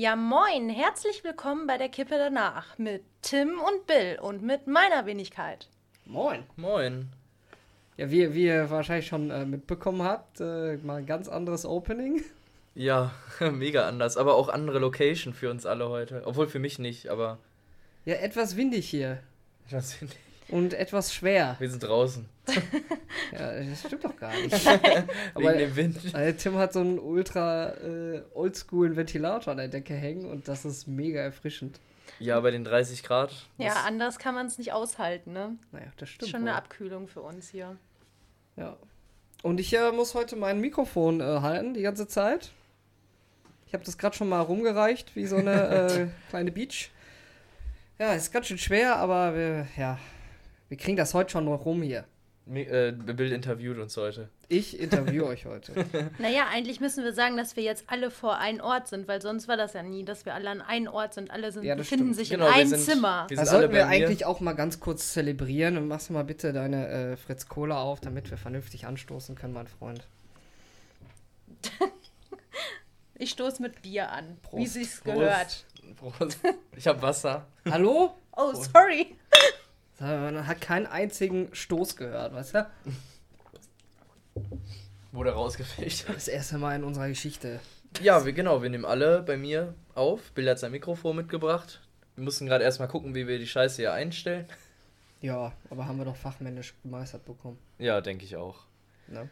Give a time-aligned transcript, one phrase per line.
[0.00, 5.06] Ja, moin, herzlich willkommen bei der Kippe danach mit Tim und Bill und mit meiner
[5.06, 5.66] Wenigkeit.
[6.06, 6.44] Moin.
[6.54, 7.08] Moin.
[7.96, 12.22] Ja, wie, wie ihr wahrscheinlich schon äh, mitbekommen habt, äh, mal ein ganz anderes Opening.
[12.76, 16.22] Ja, mega anders, aber auch andere Location für uns alle heute.
[16.26, 17.38] Obwohl für mich nicht, aber.
[18.04, 19.18] Ja, etwas windig hier
[19.68, 20.27] Was finde ich?
[20.50, 21.56] Und etwas schwer.
[21.58, 22.28] Wir sind draußen.
[23.32, 24.52] Ja, das stimmt doch gar nicht.
[24.64, 26.14] Wegen Aber dem Wind.
[26.14, 30.64] äh, Tim hat so einen ultra äh, oldschool Ventilator an der Decke hängen und das
[30.64, 31.78] ist mega erfrischend.
[32.20, 33.30] Ja, bei den 30 Grad.
[33.58, 35.56] Ja, anders kann man es nicht aushalten, ne?
[35.72, 36.30] Naja, das Ist stimmt.
[36.30, 36.56] schon eine wohl.
[36.56, 37.76] Abkühlung für uns hier.
[38.56, 38.76] Ja.
[39.42, 42.50] Und ich äh, muss heute mein Mikrofon äh, halten, die ganze Zeit.
[43.66, 45.52] Ich habe das gerade schon mal rumgereicht, wie so eine
[45.90, 46.90] äh, kleine Beach.
[47.98, 49.98] Ja, ist ganz schön schwer, aber wir, ja,
[50.68, 52.04] wir kriegen das heute schon noch rum hier.
[52.50, 54.30] Äh, Bild interviewt uns heute.
[54.48, 55.74] Ich interviewe euch heute.
[56.18, 59.48] Naja, eigentlich müssen wir sagen, dass wir jetzt alle vor einem Ort sind, weil sonst
[59.48, 61.30] war das ja nie, dass wir alle an einem Ort sind.
[61.30, 62.16] Alle sind, Ja, befinden stimmt.
[62.16, 63.26] sich Genau, in einem sind- Zimmer.
[63.28, 65.76] Das alle sollten wir eigentlich auch mal ganz kurz zelebrieren.
[65.76, 69.52] Und machst du mal bitte deine äh, Fritz Cola auf, damit wir vernünftig anstoßen können,
[69.52, 70.00] mein Freund.
[73.20, 74.72] Ich stoße mit Bier an, wie Prost.
[74.74, 75.16] sich's Prost.
[75.16, 75.64] gehört.
[75.96, 76.38] Prost.
[76.76, 77.46] Ich habe Wasser.
[77.68, 78.14] Hallo?
[78.36, 79.16] Oh, sorry.
[79.98, 82.66] Man hat keinen einzigen Stoß gehört, weißt du?
[85.12, 86.04] Wurde rausgefischt.
[86.08, 87.60] Das erste Mal in unserer Geschichte.
[88.00, 90.30] Ja, wir, genau, wir nehmen alle bei mir auf.
[90.32, 91.80] Bill hat sein Mikrofon mitgebracht.
[92.14, 94.46] Wir mussten gerade erstmal gucken, wie wir die Scheiße hier einstellen.
[95.20, 97.58] Ja, aber haben wir doch fachmännisch gemeistert bekommen.
[97.78, 98.60] Ja, denke ich auch.
[99.08, 99.28] Ne?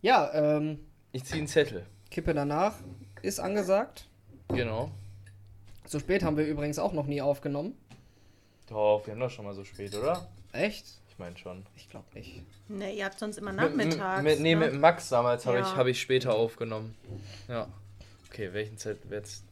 [0.00, 0.80] Ja, ähm,
[1.12, 1.86] Ich ziehe einen Zettel.
[2.10, 2.74] Kippe danach
[3.22, 4.08] ist angesagt.
[4.48, 4.90] Genau.
[5.86, 7.76] So spät haben wir übrigens auch noch nie aufgenommen.
[8.72, 10.26] Doch, wir haben doch schon mal so spät, oder?
[10.52, 10.86] Echt?
[11.08, 11.64] Ich meine schon.
[11.76, 12.42] Ich glaube nicht.
[12.68, 14.22] Ne, ihr habt sonst immer Mit, nachmittags.
[14.22, 14.66] mit, nee, ne?
[14.66, 15.64] mit Max damals habe Ja.
[15.66, 16.94] ich, hab ich später aufgenommen.
[17.48, 17.68] Ja.
[18.30, 19.44] Okay, welchen Zettel jetzt?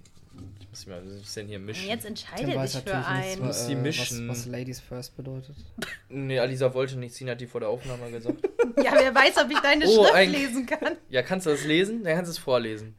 [0.61, 1.89] Ich muss mich mal ein bisschen hier mischen.
[1.89, 3.44] Jetzt entscheide dich für einen.
[3.44, 5.56] Muss sie äh, was, was Ladies First bedeutet.
[6.09, 8.39] Nee, Alisa wollte nicht ziehen, hat die vor der Aufnahme gesagt.
[8.83, 10.97] Ja, wer weiß, ob ich deine Oh, Schrift ein- lesen kann.
[11.11, 12.03] ja, kannst du das lesen?
[12.05, 12.94] Dann kannst du es vorlesen.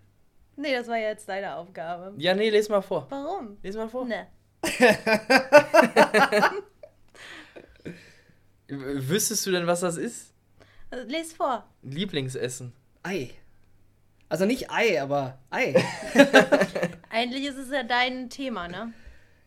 [0.57, 2.13] Nee, das war ja jetzt deine Aufgabe.
[2.17, 3.07] Ja, nee, les mal vor.
[3.09, 3.57] Warum?
[3.63, 4.05] Les mal vor.
[4.05, 4.27] Ne.
[8.67, 10.33] Wüsstest du denn, was das ist?
[10.89, 11.65] Also, Les vor.
[11.83, 12.73] Lieblingsessen.
[13.03, 13.31] Ei.
[14.29, 15.75] Also nicht Ei, aber Ei.
[17.09, 18.93] Eigentlich ist es ja dein Thema, ne?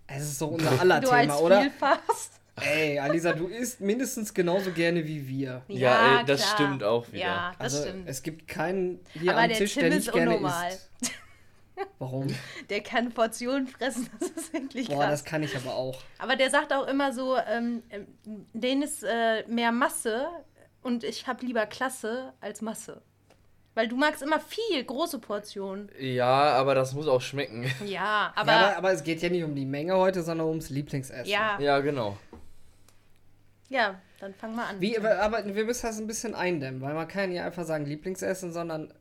[0.07, 1.61] Es ist so unser aller du als Thema, oder?
[1.63, 2.41] Vielfast.
[2.61, 5.63] Ey, Alisa, du isst mindestens genauso gerne wie wir.
[5.69, 6.55] Ja, ey, das klar.
[6.55, 7.19] stimmt auch wieder.
[7.25, 8.09] Ja, das Also stimmt.
[8.09, 10.69] es gibt keinen hier Aber am der Tisch, Tim der ist nicht gerne unnormal.
[10.69, 10.91] isst.
[11.99, 12.29] Warum?
[12.71, 15.11] Der kann Portionen fressen, das ist wirklich Boah, krass.
[15.11, 15.99] das kann ich aber auch.
[16.19, 18.07] Aber der sagt auch immer so, ähm, ähm,
[18.53, 20.29] denen ist äh, mehr Masse
[20.83, 23.03] und ich habe lieber Klasse als Masse.
[23.77, 25.91] Weil du magst immer viel, große Portionen.
[25.99, 27.65] Ja, aber das muss auch schmecken.
[27.85, 30.71] Ja, aber, ja, aber, aber es geht ja nicht um die Menge heute, sondern ums
[30.71, 31.27] Lieblingsessen.
[31.27, 32.17] ja, Ja, genau.
[33.69, 34.81] ja, dann fang mal an.
[34.81, 37.85] Wie, aber aber wir müssen das ein bisschen eindämmen, weil man kann ja einfach sagen
[37.87, 38.95] Lieblingsessen, sondern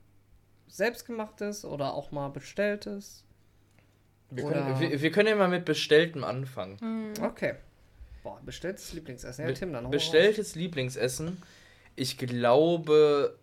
[0.74, 3.24] selbstgemachtes oder auch mal bestelltes.
[4.32, 6.78] Wir Oder- können, wir, wir können ja mal mit Bestelltem anfangen.
[6.82, 7.24] Mhm.
[7.24, 7.56] Okay.
[8.24, 9.44] Boah, bestelltes Lieblingsessen.
[9.46, 11.42] Ja, Be- Tim, dann Bestelltes Lieblingsessen.
[11.96, 13.38] Ich glaube,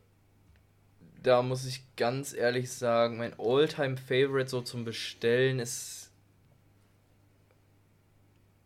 [1.22, 6.10] da muss ich ganz ehrlich sagen, mein Alltime favorite so zum Bestellen ist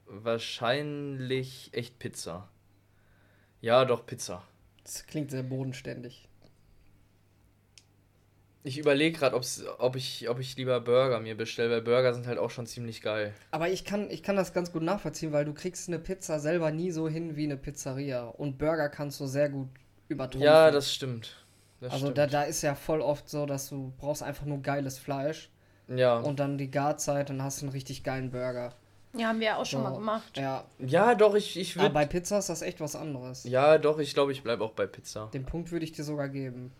[0.06, 2.48] wahrscheinlich echt Pizza.
[3.60, 4.36] Ja, doch Pizza.
[4.36, 4.42] raus.
[4.84, 6.28] Das klingt sehr bodenständig.
[8.66, 12.38] Ich überlege gerade, ob ich, ob ich lieber Burger mir bestelle, weil Burger sind halt
[12.38, 13.34] auch schon ziemlich geil.
[13.50, 16.70] Aber ich kann, ich kann das ganz gut nachvollziehen, weil du kriegst eine Pizza selber
[16.70, 18.24] nie so hin wie eine Pizzeria.
[18.24, 19.68] Und Burger kannst du sehr gut
[20.08, 20.46] übertrumpfen.
[20.46, 21.44] Ja, das stimmt.
[21.82, 22.16] Das also stimmt.
[22.18, 25.50] da, da ist ja voll oft so, dass du brauchst einfach nur geiles Fleisch
[25.88, 26.16] ja.
[26.16, 28.72] und dann die Garzeit und hast einen richtig geilen Burger.
[29.16, 30.38] Ja, haben wir ja auch schon So, mal gemacht.
[30.38, 31.94] Ja, ja, doch, ich, ich aber würde.
[31.94, 33.44] bei Pizza ist das echt was anderes.
[33.44, 35.28] Ja, doch, ich glaube, ich bleibe auch bei Pizza.
[35.34, 36.72] Den Punkt würde ich dir sogar geben.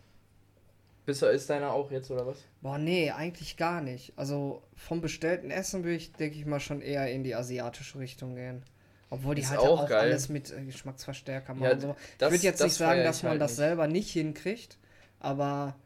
[1.05, 2.39] Pizza ist deiner auch jetzt, oder was?
[2.63, 4.13] Boah, nee, eigentlich gar nicht.
[4.17, 8.35] Also vom bestellten Essen würde ich, denke ich mal, schon eher in die asiatische Richtung
[8.37, 8.63] gehen.
[9.11, 11.63] Obwohl die Ist halt auch auch alles mit äh, Geschmacksverstärker machen.
[11.65, 11.97] Ja, so.
[12.17, 13.57] Ich würde jetzt nicht sagen, dass man halt das nicht.
[13.59, 14.79] selber nicht hinkriegt,
[15.21, 15.77] aber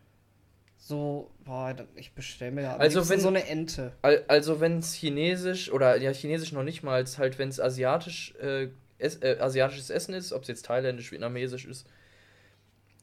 [0.79, 3.93] so, boah, ich bestelle mir da Also wenn- so eine Ente.
[4.03, 7.61] Al- Also wenn es chinesisch oder ja chinesisch noch nicht mal, als halt wenn es
[7.61, 8.69] asiatisch äh,
[8.99, 11.87] es, äh, asiatisches Essen ist, ob es jetzt thailändisch, vietnamesisch ist.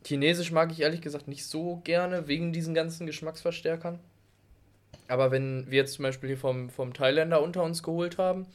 [0.06, 4.00] Chinesisch mag ich ehrlich gesagt nicht so gerne wegen diesen ganzen Geschmacksverstärkern.
[5.08, 8.48] Aber wenn wir jetzt zum Beispiel hier vom, vom Thailänder unter uns geholt haben,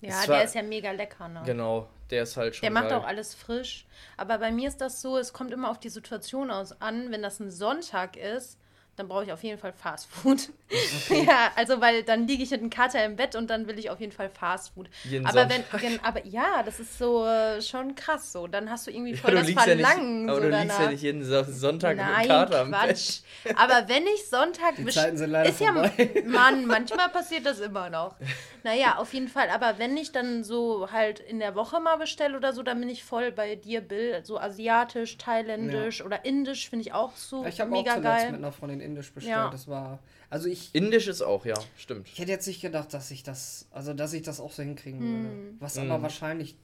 [0.00, 1.42] Ja, war- der ist ja mega lecker, ne?
[1.44, 2.62] genau, der ist halt schon.
[2.62, 2.98] Der macht geil.
[2.98, 3.86] auch alles frisch.
[4.16, 7.10] Aber bei mir ist das so, es kommt immer auf die Situation aus an.
[7.10, 8.58] Wenn das ein Sonntag ist,
[8.98, 10.48] dann brauche ich auf jeden Fall Fast Food.
[11.08, 13.90] ja, also weil dann liege ich mit einem Kater im Bett und dann will ich
[13.90, 14.88] auf jeden Fall Fast Food.
[15.04, 15.82] Jeden aber Sonntag.
[15.82, 18.46] wenn, aber ja, das ist so äh, schon krass so.
[18.46, 20.48] Dann hast du irgendwie Ja, voll du das liegst ja nicht, Verlangen aber so du
[20.50, 20.80] liegst danach.
[20.84, 22.80] ja nicht jeden So- Sonntag mit Nein, dem Kater am Bett.
[22.80, 23.20] Quatsch.
[23.56, 26.22] Aber wenn ich Sonntag Die Zeiten sind leider ist ja, vorbei.
[26.26, 28.16] Mann, manchmal passiert das immer noch.
[28.64, 29.48] Naja, auf jeden Fall.
[29.50, 32.88] Aber wenn ich dann so halt in der Woche mal bestelle oder so, dann bin
[32.88, 34.20] ich voll bei dir, Bill.
[34.24, 38.32] So asiatisch, thailändisch oder indisch finde ich auch so Ich habe auch mega zuletzt geil.
[38.32, 39.36] mit einer Freundin Indisch bestellt.
[39.36, 39.50] Ja.
[39.50, 39.98] Das war.
[40.30, 42.08] Also ich, Indisch ist auch, ja, stimmt.
[42.12, 45.00] ich hätte jetzt nicht gedacht, dass ich das, also dass ich das auch so hinkriegen
[45.00, 45.22] Hm.
[45.24, 45.54] würde.
[45.60, 45.90] Was Mhm.
[45.90, 46.56] aber wahrscheinlich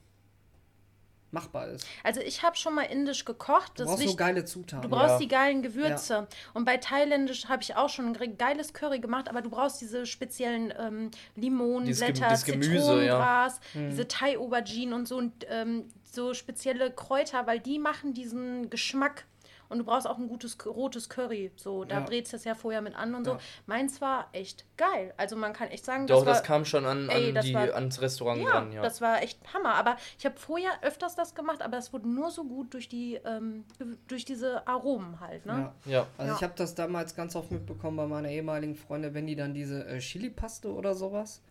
[1.31, 1.85] machbar ist.
[2.03, 3.73] Also ich habe schon mal indisch gekocht.
[3.75, 4.83] Du Das brauchst nur wichtig- geile Zutaten.
[4.83, 5.19] Du brauchst Ja.
[5.19, 6.27] die geilen Gewürze.
[6.53, 9.81] Und bei Thailändisch habe ich auch schon ein ge- geiles Curry gemacht, aber du brauchst
[9.81, 13.17] diese speziellen ähm, Limonenblätter, Gemüse, ja.
[13.17, 13.89] Zitronengras, Hm.
[13.89, 19.25] diese Thai-Auberginen und so, und, ähm, so spezielle Kräuter, weil die machen diesen Geschmack.
[19.69, 21.51] Und du brauchst auch ein gutes rotes Curry.
[21.55, 22.05] So, da Ja.
[22.05, 23.31] brätst du es ja vorher mit an und so.
[23.31, 23.39] Ja.
[23.65, 25.13] Meins war echt geil.
[25.17, 27.45] Also man kann echt sagen, Doch, das war, das kam schon an, Ey, an das
[27.45, 28.81] die, war- ans Restaurant ja, dran, ja.
[28.81, 29.73] das war echt Hammer.
[29.75, 33.15] Aber ich habe vorher öfters das gemacht, aber es wurde nur so gut durch die,
[33.25, 33.65] ähm,
[34.07, 35.71] durch diese Aromen halt, ne?
[35.85, 35.91] Ja.
[35.91, 36.07] ja.
[36.17, 36.37] Also Ja.
[36.37, 39.85] ich habe das damals ganz oft mitbekommen bei meiner ehemaligen Freundin, wenn die dann diese
[39.87, 41.41] äh, Chili-Paste oder sowas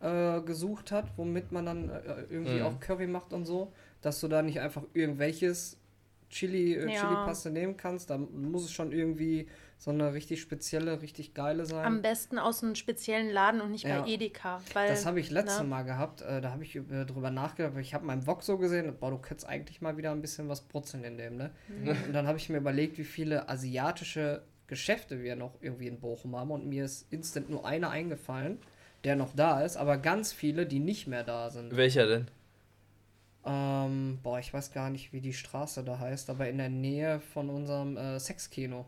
[0.00, 2.66] äh, gesucht hat, womit man dann äh, irgendwie Mhm.
[2.66, 3.70] auch Curry macht und so,
[4.00, 5.76] dass du da nicht einfach irgendwelches
[6.30, 7.00] Chili, äh, Ja.
[7.00, 8.08] Chili-Paste nehmen kannst.
[8.10, 9.48] Da muss es schon irgendwie
[9.78, 11.84] so eine richtig spezielle, richtig geile sein.
[11.84, 14.02] Am besten aus einem speziellen Laden und nicht Ja.
[14.02, 14.60] bei Edeka.
[14.74, 15.68] Weil, Das habe ich letztes ne?
[15.68, 16.20] Mal gehabt.
[16.22, 17.72] Äh, da habe ich äh, drüber nachgedacht.
[17.78, 18.94] Ich habe meinen Wok so gesehen.
[18.98, 21.50] Boah, du könntest eigentlich mal wieder ein bisschen was brutzeln in dem, ne?
[21.68, 21.88] Mhm.
[22.06, 26.36] Und dann habe ich mir überlegt, wie viele asiatische Geschäfte wir noch irgendwie in Bochum
[26.36, 26.50] haben.
[26.50, 28.58] Und mir ist instant nur einer eingefallen,
[29.04, 31.74] der noch da ist, aber ganz viele, die nicht mehr da sind.
[31.74, 32.28] Welcher denn?
[33.44, 37.20] Ähm, boah, ich weiß gar nicht, wie die Straße da heißt, aber in der Nähe
[37.32, 38.86] von unserem äh, Sexkino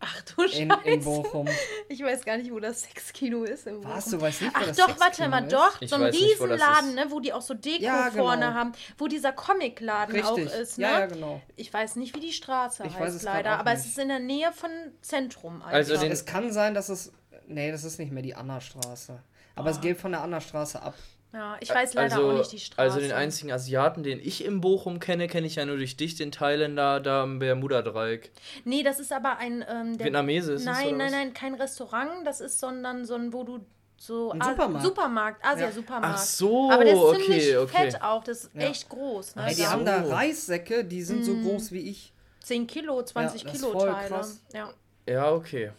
[0.00, 0.88] Ach du in, Scheiße.
[0.88, 1.48] in Bochum.
[1.88, 3.66] Ich weiß gar nicht, wo das Sexkino ist.
[3.66, 4.18] Im Was, Bochum.
[4.20, 5.52] du weißt nicht, wo Ach das doch, warte mal, ist?
[5.52, 5.82] doch.
[5.82, 8.22] Ich so ein Riesenladen, ne, wo die auch so Deko Ja, genau.
[8.22, 10.84] vorne haben, wo dieser Comicladen auch ist, ne?
[10.84, 11.42] Ja, ja, genau.
[11.56, 13.80] Ich weiß nicht, wie die Straße Ich weiß heißt leider, aber nicht.
[13.80, 14.70] es ist in der Nähe von
[15.02, 15.62] Zentrum.
[15.62, 16.04] Also einfach.
[16.04, 17.12] den- Es kann sein, dass es.
[17.48, 19.20] Nee, das ist nicht mehr die Anna-Straße.
[19.56, 20.94] Aber es geht von der Anna-Straße ab.
[21.32, 22.80] Ja, ich weiß leider also, auch nicht die Straße.
[22.80, 26.14] Also den einzigen Asiaten, den ich im Bochum kenne, kenne ich ja nur durch dich,
[26.16, 28.30] den Thailänder da am Bermuda-Dreieck.
[28.64, 29.64] Nee, das ist aber ein.
[29.68, 32.26] Ähm, der, Vietnamese ist Nein, nein, nein, kein Restaurant.
[32.26, 33.60] Das ist, sondern so ein, wo du
[33.96, 34.30] so.
[34.30, 34.84] Ein Supermarkt.
[34.84, 35.50] Supermarkt, Ja.
[35.52, 36.14] Asia-Supermarkt.
[36.18, 37.76] Ach so, Aber der ist okay, ziemlich okay.
[37.90, 38.24] fett auch.
[38.24, 38.60] Das ist Ja.
[38.62, 39.36] echt groß.
[39.36, 39.46] Ne?
[39.48, 40.12] Ey, die Da- haben da so.
[40.12, 41.24] Reissäcke, die sind Mhm.
[41.24, 42.12] so groß wie ich.
[42.42, 44.08] 10 Kilo, 20 das ist Kilo Teile.
[44.08, 44.40] krass.
[44.54, 44.70] Ja.
[45.06, 45.72] Ja, okay.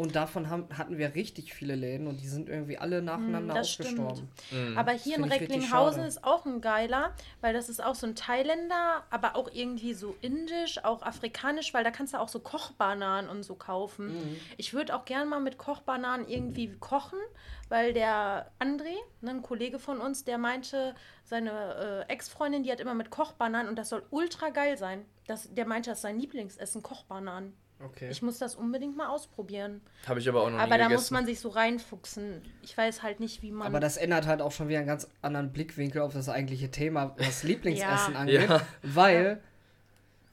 [0.00, 3.58] Und davon haben, hatten wir richtig viele Läden und die sind irgendwie alle nacheinander Mm,
[3.58, 4.30] ausgestorben.
[4.50, 4.78] Mhm.
[4.78, 7.12] Aber hier in Recklinghausen ist auch ein geiler,
[7.42, 11.84] weil das ist auch so ein Thailänder, aber auch irgendwie so indisch, auch afrikanisch, weil
[11.84, 14.06] da kannst du auch so Kochbananen und so kaufen.
[14.06, 14.36] Mhm.
[14.56, 17.18] Ich würde auch gern mal mit Kochbananen irgendwie kochen,
[17.68, 20.94] weil der André, ne, ein Kollege von uns, der meinte,
[21.24, 25.04] seine äh, Ex-Freundin, die hat immer mit Kochbananen und das soll ultra geil sein.
[25.26, 27.52] Das, der meinte, das ist sein Lieblingsessen, Kochbananen.
[27.84, 28.08] Okay.
[28.10, 29.80] Ich muss das unbedingt mal ausprobieren.
[30.06, 30.92] Habe ich aber auch noch Aber nie da gegessen.
[30.94, 32.42] muss man sich so reinfuchsen.
[32.62, 33.66] Ich weiß halt nicht, wie man.
[33.66, 37.14] Aber das ändert halt auch schon wieder einen ganz anderen Blickwinkel auf das eigentliche Thema,
[37.18, 38.20] was Lieblingsessen Ja.
[38.20, 38.48] angeht.
[38.50, 38.60] Ja.
[38.82, 39.40] Weil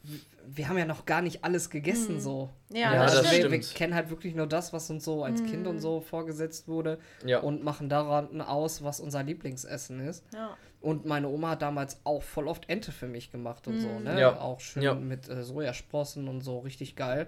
[0.04, 2.50] w- wir haben ja noch gar nicht alles gegessen so.
[2.70, 3.52] ja, Ja, das, das stimmt.
[3.52, 7.00] wir, kennen halt wirklich nur das, was uns so als Kind und so vorgesetzt wurde
[7.26, 7.40] Ja.
[7.40, 10.24] und machen daran aus, was unser Lieblingsessen ist.
[10.34, 10.56] Ja.
[10.82, 14.04] Und meine Oma hat damals auch voll oft Ente für mich gemacht und so, Mhm.
[14.04, 14.20] ne?
[14.20, 14.40] Ja.
[14.40, 14.94] Auch schön Ja.
[14.94, 17.28] mit äh, Sojasprossen und so, richtig geil.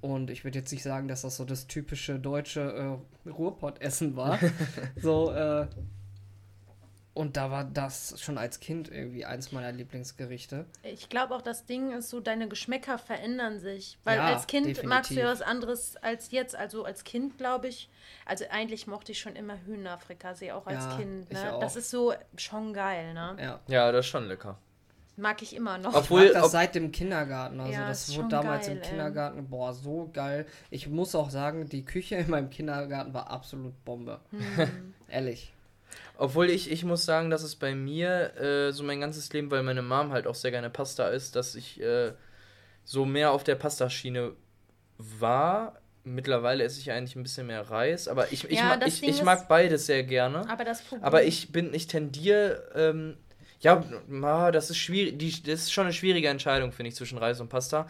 [0.00, 4.38] Und ich würde jetzt nicht sagen, dass das so das typische deutsche äh, Ruhrpott-Essen war.
[4.96, 5.66] so, äh,
[7.18, 10.64] und da war das schon als Kind irgendwie eins meiner Lieblingsgerichte.
[10.82, 13.98] Ich glaube auch, das Ding ist so, deine Geschmäcker verändern sich.
[14.04, 14.88] Weil Ja, als Kind definitiv.
[14.88, 16.54] magst du ja was anderes als jetzt.
[16.54, 17.90] Also als Kind, glaube ich.
[18.24, 21.26] Also eigentlich mochte ich schon immer Hühnerfrikassee, auch als Ja, Kind.
[21.28, 21.54] ich Ne?
[21.54, 21.60] auch.
[21.60, 23.36] Das ist so schon geil, ne?
[23.40, 23.60] Ja.
[23.66, 24.56] ja, das ist schon lecker.
[25.16, 25.94] Mag ich immer noch.
[25.96, 27.58] Obwohl- ich mag das ob- seit dem Kindergarten.
[27.58, 28.88] Also Ja, das wurde schon damals geil, im ey.
[28.88, 30.46] Kindergarten, boah, so geil.
[30.70, 34.20] Ich muss auch sagen, die Küche in meinem Kindergarten war absolut Bombe.
[34.30, 34.94] Hm.
[35.08, 35.52] Ehrlich.
[36.20, 39.62] Obwohl ich, ich muss sagen, dass es bei mir äh, so mein ganzes Leben, weil
[39.62, 42.12] meine Mom halt auch sehr gerne Pasta isst, dass ich äh,
[42.82, 44.32] so mehr auf der Pastaschiene
[44.98, 45.80] war.
[46.02, 49.22] Mittlerweile esse ich eigentlich ein bisschen mehr Reis, aber ich, ich, Ja, mag, ich, ich
[49.22, 50.48] mag beides sehr gerne.
[50.50, 51.04] Aber das Problem.
[51.04, 53.16] Aber ich bin, ich tendiere, ähm,
[53.60, 57.18] ja, ma, das ist schwierig, die, das ist schon eine schwierige Entscheidung, finde ich, zwischen
[57.18, 57.88] Reis und Pasta.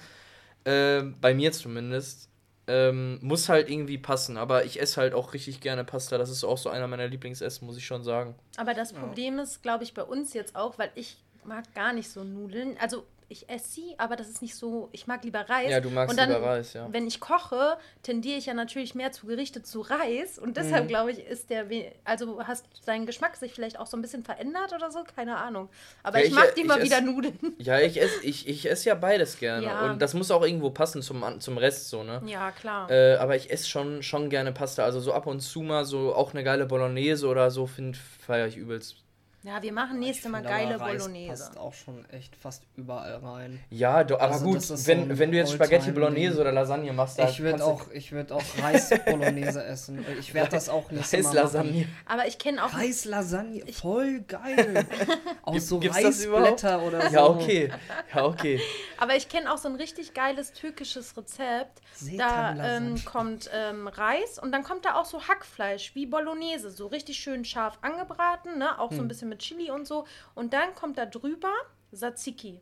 [0.66, 2.27] Ähm, bei mir zumindest.
[2.68, 6.18] Ähm, muss halt irgendwie passen, aber ich esse halt auch richtig gerne Pasta.
[6.18, 8.34] Das ist auch so einer meiner Lieblingsessen, muss ich schon sagen.
[8.58, 12.10] Aber das Problem ist, glaube ich, bei uns jetzt auch, weil ich mag gar nicht
[12.10, 12.76] so Nudeln.
[12.78, 15.70] Also ich esse sie, aber das ist nicht so, ich mag lieber Reis.
[15.70, 16.86] Ja, du magst und dann, lieber Reis, ja.
[16.90, 20.88] Wenn ich koche, tendiere ich ja natürlich mehr zu Gerichte zu Reis und deshalb Mhm.
[20.88, 21.66] glaube ich, ist der,
[22.04, 25.68] also hast dein Geschmack sich vielleicht auch so ein bisschen verändert oder so, keine Ahnung.
[26.02, 27.38] Aber Ja, ich, ich- mag mal ess- wieder Nudeln.
[27.58, 29.66] Ja, ich esse ich, ich ess ja beides gerne.
[29.66, 29.90] Ja.
[29.90, 32.22] Und das muss auch irgendwo passen zum, zum Rest so, ne?
[32.24, 32.90] Ja, klar.
[32.90, 34.84] Äh, aber ich esse schon, schon gerne Pasta.
[34.84, 38.46] Also so ab und zu mal so auch eine geile Bolognese oder so, finde feiere
[38.46, 38.96] ich übelst.
[39.44, 41.44] Ja, wir machen nächste Ich Mal geile Reis Bolognese.
[41.44, 43.60] passt auch schon echt fast überall rein.
[43.70, 45.92] Ja, do, aber Also gut, ist so wenn, wenn du jetzt Spaghetti.
[45.92, 50.04] Bolognese oder Lasagne machst, Ich würde du- auch, ich würd auch Reis-Bolognese essen.
[50.18, 51.86] Ich werde das auch nicht Reis Lasagne.
[52.06, 54.86] Aber ich kenne auch Reis-Lasagne, voll geil.
[55.42, 55.78] Aus so?
[55.78, 57.14] Reisblätter oder so.
[57.14, 57.70] Ja, okay.
[58.14, 58.60] Ja, okay.
[58.98, 61.80] Aber ich kenne auch so ein richtig geiles türkisches Rezept.
[62.16, 66.86] Da ähm, kommt ähm, Reis und dann kommt da auch so Hackfleisch wie Bolognese, so
[66.86, 68.78] richtig schön scharf angebraten, ne?
[68.78, 69.04] auch so Hm.
[69.04, 70.06] ein bisschen mit Chili und so.
[70.34, 71.52] Und dann kommt da drüber
[71.94, 72.60] Tzatziki.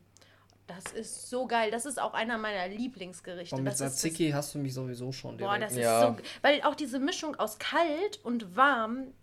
[0.67, 1.71] Das ist so geil.
[1.71, 3.55] Das ist auch einer meiner Lieblingsgerichte.
[3.55, 5.53] Und mit Tzatziki hast du mich sowieso schon direkt.
[5.55, 6.09] Boah, das Ja.
[6.09, 6.23] ist so.
[6.41, 9.13] Weil auch diese Mischung aus kalt und warm,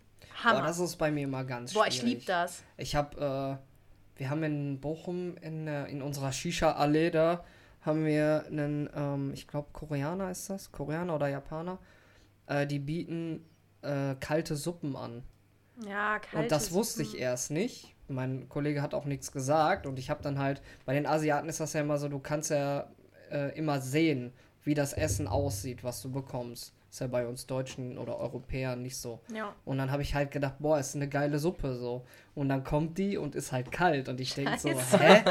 [0.43, 0.61] Hammer.
[0.61, 1.97] Boah, das ist bei mir immer ganz Boah, schwierig.
[1.97, 2.63] ich liebe das.
[2.77, 7.43] Ich habe, äh, wir haben in Bochum in, äh, in unserer Shisha-Allee da,
[7.81, 11.77] haben wir einen, ähm, ich glaube Koreaner ist das, Koreaner oder Japaner,
[12.47, 13.45] äh, die bieten
[13.83, 15.23] äh, kalte Suppen an.
[15.83, 16.43] Ja, kalt.
[16.43, 17.95] und das wusste ich erst nicht.
[18.07, 21.59] Mein Kollege hat auch nichts gesagt und ich habe dann halt, bei den Asiaten ist
[21.59, 22.87] das ja immer so, du kannst ja
[23.31, 24.31] äh, immer sehen,
[24.63, 26.74] wie das Essen aussieht, was du bekommst.
[26.95, 29.19] Ist ja bei uns Deutschen oder Europäern nicht so.
[29.33, 29.53] Ja.
[29.65, 32.05] Und dann habe ich halt gedacht, boah, ist eine geile Suppe so.
[32.35, 34.07] Und dann kommt die und ist halt kalt.
[34.07, 35.21] Und ich denke so, hä?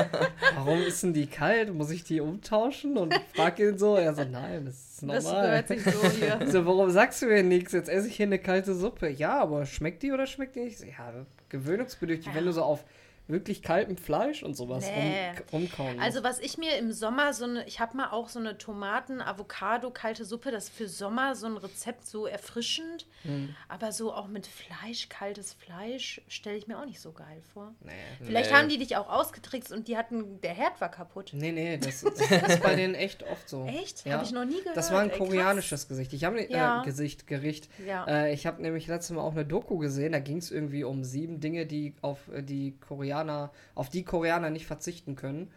[0.56, 1.72] Warum ist denn die kalt?
[1.72, 2.98] Muss ich die umtauschen?
[2.98, 3.96] Und frag ihn so.
[3.96, 5.46] Er so, nein, das ist Das normal.
[5.46, 6.38] gehört sich so hier.
[6.52, 7.72] So, warum sagst du mir nichts?
[7.72, 9.08] Jetzt esse ich hier eine kalte Suppe.
[9.08, 10.80] Ja, aber schmeckt die oder schmeckt die nicht?
[10.80, 11.14] Ja,
[11.48, 12.84] gewöhnungsbedürftig, wenn du so auf
[13.26, 15.32] wirklich kaltem Fleisch und sowas Nee.
[15.52, 18.58] rumkauen Also was ich mir im Sommer so eine, ich habe mal auch so eine
[18.58, 23.54] Tomaten, Avocado, kalte Suppe, das ist für Sommer so ein Rezept so erfrischend, Hm.
[23.68, 27.74] aber so auch mit Fleisch, kaltes Fleisch stelle ich mir auch nicht so geil vor.
[27.80, 27.92] Nee.
[28.22, 28.56] Vielleicht Nee.
[28.58, 31.30] haben die dich auch ausgetrickst und die hatten, der Herd war kaputt.
[31.32, 33.64] Nee, nee, das, das ist bei denen echt oft so.
[33.64, 34.04] Echt?
[34.04, 34.14] Ja.
[34.14, 34.76] Habe ich noch nie gehört.
[34.76, 35.26] Das war ein ey, krass.
[35.28, 36.12] koreanisches Gesicht.
[36.12, 36.82] Ich habe Ja.
[36.82, 37.70] äh, Gesicht, Gericht.
[37.86, 38.04] Ja.
[38.06, 40.12] Äh, ich habe nämlich letztes Mal auch eine Doku gesehen.
[40.12, 42.72] Da ging es irgendwie um sieben Dinge, die auf äh, die
[43.14, 45.50] Koreaner, auf die Koreaner nicht verzichten können.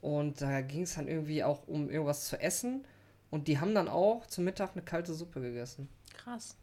[0.00, 2.86] Und da ging es dann irgendwie auch um irgendwas zu essen.
[3.30, 5.88] Und die haben dann auch zum Mittag eine kalte Suppe gegessen.
[6.16, 6.56] Krass.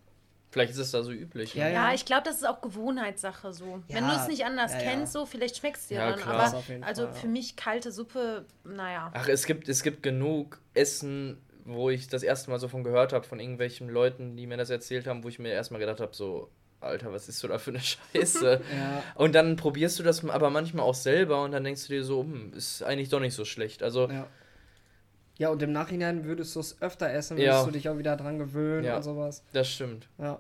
[0.52, 1.56] Vielleicht ist es da so üblich.
[1.56, 1.74] Ja, ne?
[1.74, 3.82] Ja, ich glaube, das ist auch Gewohnheitssache so.
[3.88, 4.84] Wenn Ja, du es nicht anders ja, ja.
[4.92, 6.20] kennst, so, vielleicht schmeckst du dir Ja, dann.
[6.20, 6.34] klar.
[6.36, 6.44] Aber
[6.86, 7.14] also Fall, ja.
[7.14, 9.12] für mich kalte Suppe, naja.
[9.14, 13.14] Ach, es gibt, es gibt genug Essen, wo ich das erste Mal so von gehört
[13.14, 16.14] habe, von irgendwelchen Leuten, die mir das erzählt haben, wo ich mir erstmal gedacht habe,
[16.14, 16.50] so,
[16.82, 17.80] Alter, was ist du da für eine
[18.14, 18.62] Scheiße?
[18.76, 19.04] Ja.
[19.16, 22.22] und dann probierst du das aber manchmal auch selber und dann denkst du dir so,
[22.24, 23.84] hm, ist eigentlich doch nicht so schlecht.
[23.84, 24.28] Also, Ja.
[25.38, 27.54] Ja, und im Nachhinein würdest du es öfter essen, Ja.
[27.54, 28.98] würdest du dich auch wieder dran gewöhnen Ja.
[28.98, 29.44] und sowas.
[29.54, 30.08] das stimmt.
[30.20, 30.40] Ja.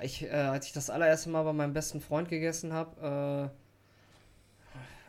[0.00, 3.50] Ich, äh, als ich das allererste Mal bei meinem besten Freund gegessen habe,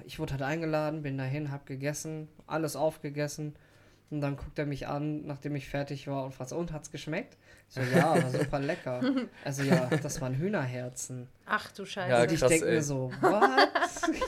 [0.04, 3.56] äh, ich wurde halt eingeladen, bin dahin, hab gegessen, alles aufgegessen.
[4.10, 7.36] Und dann guckt er mich an, nachdem ich fertig war und fragt, und hat's geschmeckt?
[7.70, 9.02] So, ja, super lecker.
[9.44, 11.28] Also ja, das waren Hühnerherzen.
[11.46, 12.10] Ach du Scheiße.
[12.10, 13.70] Ja, und ich krass, denke mir so, what?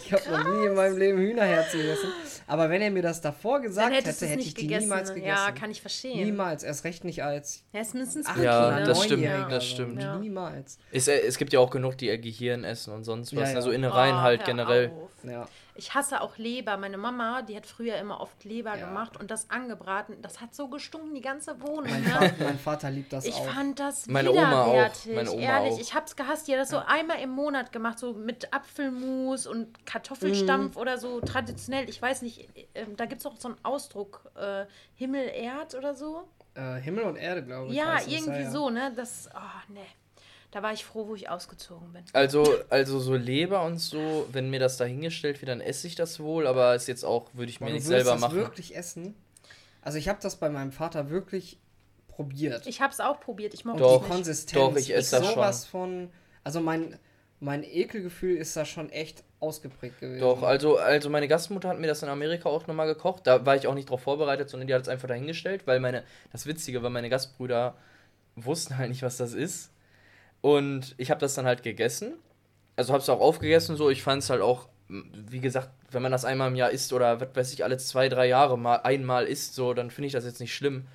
[0.06, 2.10] Ich habe noch nie in meinem Leben Hühnerherzen gegessen.
[2.48, 4.84] Aber wenn er mir das davor gesagt hätte, hätte ich nicht die gegessen.
[4.84, 5.16] niemals ne?
[5.16, 5.38] gegessen.
[5.46, 6.24] Ja, kann ich verstehen.
[6.26, 8.86] Niemals, erst recht nicht als Ja, ist mindestens Ach, Cookie, Ja, ne?
[8.86, 10.02] das stimmt, Neunjähriger, das stimmt.
[10.02, 10.18] Ja.
[10.18, 10.78] Niemals.
[10.92, 13.44] Es, äh, es gibt ja auch genug, die ihr Gehirn essen und sonst was.
[13.44, 13.56] Ja, ja.
[13.56, 14.90] Also Innereien Oh, halt hör generell.
[14.92, 15.10] auf.
[15.24, 15.48] Ja.
[15.80, 16.76] Ich hasse auch Leber.
[16.78, 18.86] Meine Mama, die hat früher immer oft Leber Ja.
[18.88, 20.22] gemacht und das angebraten.
[20.22, 21.90] Das hat so gestunken, die ganze Wohnung.
[21.90, 22.10] Mein, Ne?
[22.10, 23.50] Vater, mein Vater liebt das Ich auch.
[23.50, 24.74] fand das Meine Oma auch.
[24.74, 25.16] widerwärtig.
[25.16, 25.80] Meine Oma Ehrlich, auch.
[25.80, 26.48] ich hab's gehasst.
[26.48, 30.82] Die hat das so einmal im Monat gemacht, so mit Apfelmus und Kartoffelstampf Mhm.
[30.82, 31.90] oder so traditionell.
[31.90, 36.28] Ich weiß nicht, äh, da gibt's auch so einen Ausdruck, äh, Himmel, Erd oder so.
[36.56, 37.76] Äh, Himmel und Erde, glaube ich.
[37.78, 38.52] Ja, irgendwie ja.
[38.52, 38.92] so, ne?
[38.96, 39.80] Das, oh, ne.
[40.52, 42.04] Da war ich froh, wo ich ausgezogen bin.
[42.14, 46.20] Also, also so Leber und so, wenn mir das dahingestellt wird, dann esse ich das
[46.20, 48.38] wohl, aber ist jetzt auch, würde ich mir Aber nicht würdest selber das machen.
[48.38, 49.16] wirklich essen?
[49.82, 51.60] Also ich habe das bei meinem Vater wirklich
[52.08, 52.66] probiert.
[52.66, 53.54] Ich hab's auch probiert.
[53.54, 54.12] Ich mochte Doch, es die nicht.
[54.12, 56.10] Konsistenz Doch, ich esse das sowas von.
[56.44, 56.98] Also mein,
[57.40, 60.20] mein Ekelgefühl ist da schon echt ausgeprägt gewesen.
[60.20, 63.28] Doch, also, also meine Gastmutter hat mir das in Amerika auch nochmal gekocht.
[63.28, 66.04] Da war ich auch nicht drauf vorbereitet, sondern die hat es einfach dahingestellt, weil meine,
[66.32, 67.76] das Witzige war, meine Gastbrüder
[68.36, 69.72] wussten halt nicht, was das ist.
[70.42, 72.14] Und ich habe das dann halt gegessen.
[72.76, 73.90] Also habe es auch aufgegessen, so.
[73.90, 77.20] Ich fand es halt auch, wie gesagt, wenn man das einmal im Jahr isst oder
[77.20, 80.26] was weiß ich, alle zwei, drei Jahre mal einmal isst, so, dann finde ich das
[80.26, 80.88] jetzt nicht schlimm.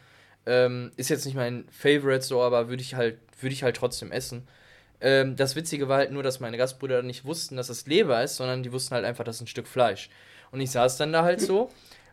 [0.46, 4.12] Ähm, ist jetzt nicht mein Favorite, so, aber würde ich halt, würde ich halt trotzdem
[4.12, 4.46] essen.
[5.00, 8.36] Ähm, das Witzige war halt nur, dass meine Gastbrüder nicht wussten, dass es Leber ist,
[8.36, 10.10] sondern die wussten halt einfach, das ist ein Stück Fleisch.
[10.50, 11.70] Und ich saß dann da halt so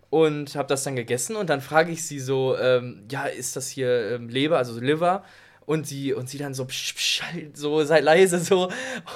[0.09, 3.69] und habe das dann gegessen und dann frage ich sie so, ähm, ja, ist das
[3.69, 5.23] hier ähm, Leber, also Liver?
[5.65, 8.63] Und sie, und sie dann so, psch, psch, halt so, sei leise so.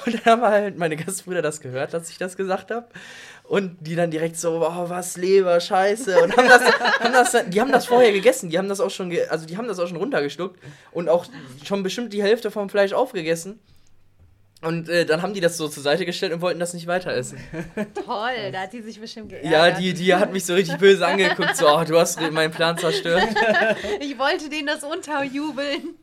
[0.06, 2.86] Und dann haben halt meine Gastbrüder das gehört, dass ich das gesagt habe.
[3.44, 6.22] Und die dann direkt so, oh, was, Leber, scheiße.
[6.22, 6.62] Und haben das,
[7.00, 8.50] haben das, die haben das vorher gegessen.
[8.50, 10.58] Die haben das auch schon, also die haben das auch schon runtergeschluckt.
[10.92, 11.26] Und auch
[11.64, 13.58] schon bestimmt die Hälfte vom Fleisch aufgegessen.
[14.66, 17.12] Und äh, dann haben die das so zur Seite gestellt und wollten das nicht weiter
[17.12, 17.38] essen.
[18.04, 19.50] Toll, da hat sie sich bestimmt geärgert.
[19.50, 22.76] Ja, die, die hat mich so richtig böse angeguckt, so, oh, du hast meinen Plan
[22.76, 23.28] zerstört.
[24.00, 25.96] Ich wollte denen das unterjubeln.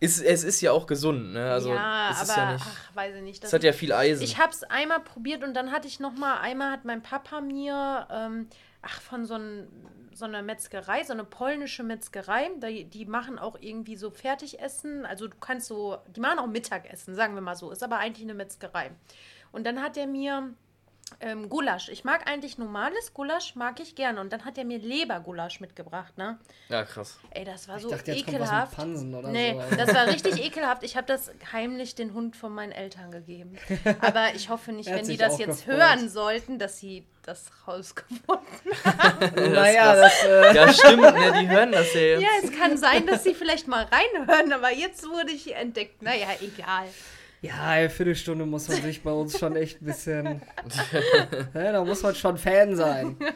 [0.00, 1.50] Ist, es ist ja auch gesund, ne?
[1.50, 2.64] Also, ja, es aber ist ja nicht.
[2.66, 3.34] ach, weiß ich nicht.
[3.36, 4.22] Es Das hat ja viel Eisen.
[4.22, 7.40] Ich habe es einmal probiert und dann hatte ich noch mal einmal hat mein Papa
[7.40, 8.48] mir ähm,
[8.82, 9.66] ach von so, ein,
[10.14, 15.28] so einer Metzgerei, so eine polnische Metzgerei, die, die machen auch irgendwie so Fertigessen, also
[15.28, 18.34] du kannst so, die machen auch Mittagessen, sagen wir mal so, ist aber eigentlich eine
[18.34, 18.90] Metzgerei.
[19.52, 20.54] Und dann hat er mir
[21.20, 21.88] ähm, Gulasch.
[21.88, 24.20] Ich mag eigentlich normales Gulasch, mag ich gerne.
[24.20, 26.38] Und dann hat er mir Lebergulasch mitgebracht, ne?
[26.68, 27.18] ja, krass.
[27.30, 28.76] Ey, das war Ich so dachte, jetzt kommt was mit ekelhaft.
[28.76, 29.76] Pansen oder nee, so.
[29.76, 30.82] das war richtig ekelhaft.
[30.82, 33.56] Ich habe das heimlich den Hund von meinen Eltern gegeben.
[34.00, 35.76] Aber ich hoffe nicht, wenn die das jetzt gefreut.
[35.76, 38.44] hören sollten, dass sie das rausgefunden
[39.54, 41.32] naja, das, äh, Ja, stimmt, ne?
[41.40, 42.22] Die hören das ja jetzt.
[42.22, 46.02] Ja, es kann sein, dass sie vielleicht mal reinhören, aber jetzt wurde ich entdeckt.
[46.02, 46.86] Naja, egal.
[47.46, 50.42] Ja, eine Viertelstunde muss man sich bei uns schon echt ein bisschen.
[51.54, 53.16] ja, da muss man schon Fan sein.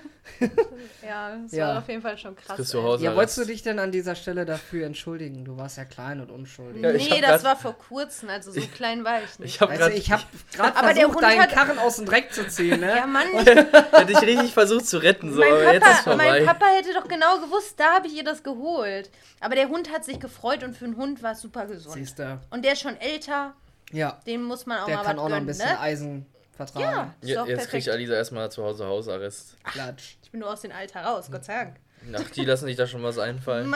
[1.02, 1.68] Ja, es Ja.
[1.68, 2.70] war auf jeden Fall schon krass.
[2.70, 2.96] Du.
[3.00, 5.42] Ja, wolltest du dich denn an dieser Stelle dafür entschuldigen?
[5.44, 6.82] Du warst ja klein und unschuldig.
[6.82, 9.54] Ja, nee, hab das grad- war vor kurzem, also so klein war ich nicht.
[9.54, 10.22] Ich habe gerade ich habe
[10.54, 12.94] gerade Aber der versucht, Hund deinen hat- Karren aus dem Dreck zu ziehen, ne?
[12.98, 16.16] ja, Mann, ich, hätte ich richtig versucht zu retten, so, mein, aber jetzt ist Papa,
[16.16, 16.44] mein vorbei.
[16.44, 19.10] Papa hätte doch genau gewusst, da habe ich ihr das geholt.
[19.40, 21.94] Aber der Hund hat sich gefreut und für einen Hund war es super gesund.
[21.94, 22.38] Siehst du.
[22.50, 23.54] Und der ist schon älter,
[23.92, 25.80] Ja, dem muss man auch der mal kann was auch noch ein bisschen ne?
[25.80, 26.26] Eisen
[26.56, 27.14] vertragen.
[27.22, 27.70] Ja, doch Jetzt perfekt.
[27.70, 29.56] kriegt Alisa erstmal zu Hause Hausarrest.
[29.64, 30.16] Klatsch.
[30.22, 31.76] Ich bin nur aus dem Alter raus, Gott sei Dank.
[32.14, 33.74] Ach, die lassen sich da schon was einfallen.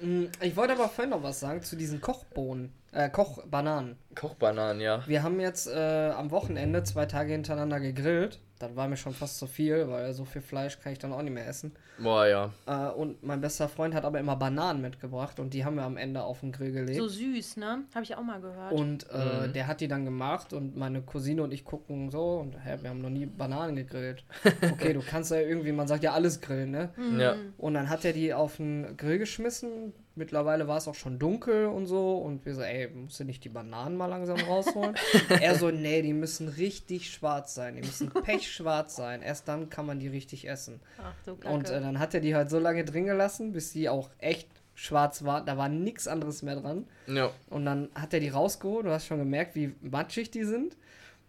[0.00, 3.96] Mm, Ich wollte aber vorhin noch was sagen zu diesen Kochbohnen, äh, Kochbananen.
[4.14, 5.02] Kochbananen, ja.
[5.06, 8.40] Wir haben jetzt äh, am Wochenende zwei Tage hintereinander gegrillt.
[8.58, 11.22] Das war mir schon fast zu viel, weil so viel Fleisch kann ich dann auch
[11.22, 11.72] nicht mehr essen.
[11.98, 12.52] Boah, ja.
[12.66, 15.96] Äh, und mein bester Freund hat aber immer Bananen mitgebracht und die haben wir am
[15.96, 16.98] Ende auf den Grill gelegt.
[16.98, 17.84] So süß, ne?
[17.94, 18.72] Habe ich auch mal gehört.
[18.72, 22.56] Und äh, der hat die dann gemacht und meine Cousine und ich gucken so und
[22.64, 24.24] hä, wir haben noch nie Bananen gegrillt.
[24.72, 26.90] Okay, du kannst ja irgendwie, man sagt ja alles grillen, ne?
[27.18, 27.36] Ja.
[27.56, 29.92] Und dann hat er die auf den Grill geschmissen.
[30.18, 32.16] Mittlerweile war es auch schon dunkel und so.
[32.16, 34.96] Und wir so, ey, musst du nicht die Bananen mal langsam rausholen?
[35.40, 37.76] er so, nee, die müssen richtig schwarz sein.
[37.76, 39.22] Die müssen pechschwarz sein.
[39.22, 40.80] Erst dann kann man die richtig essen.
[40.98, 41.54] Ach du Kacke.
[41.54, 44.48] Und äh, dann hat er die halt so lange drin gelassen, bis die auch echt
[44.74, 45.44] schwarz war.
[45.44, 46.86] Da war nichts anderes mehr dran.
[47.06, 47.30] Ja.
[47.48, 48.86] Und dann hat er die rausgeholt.
[48.86, 50.76] Du hast schon gemerkt, wie matschig die sind.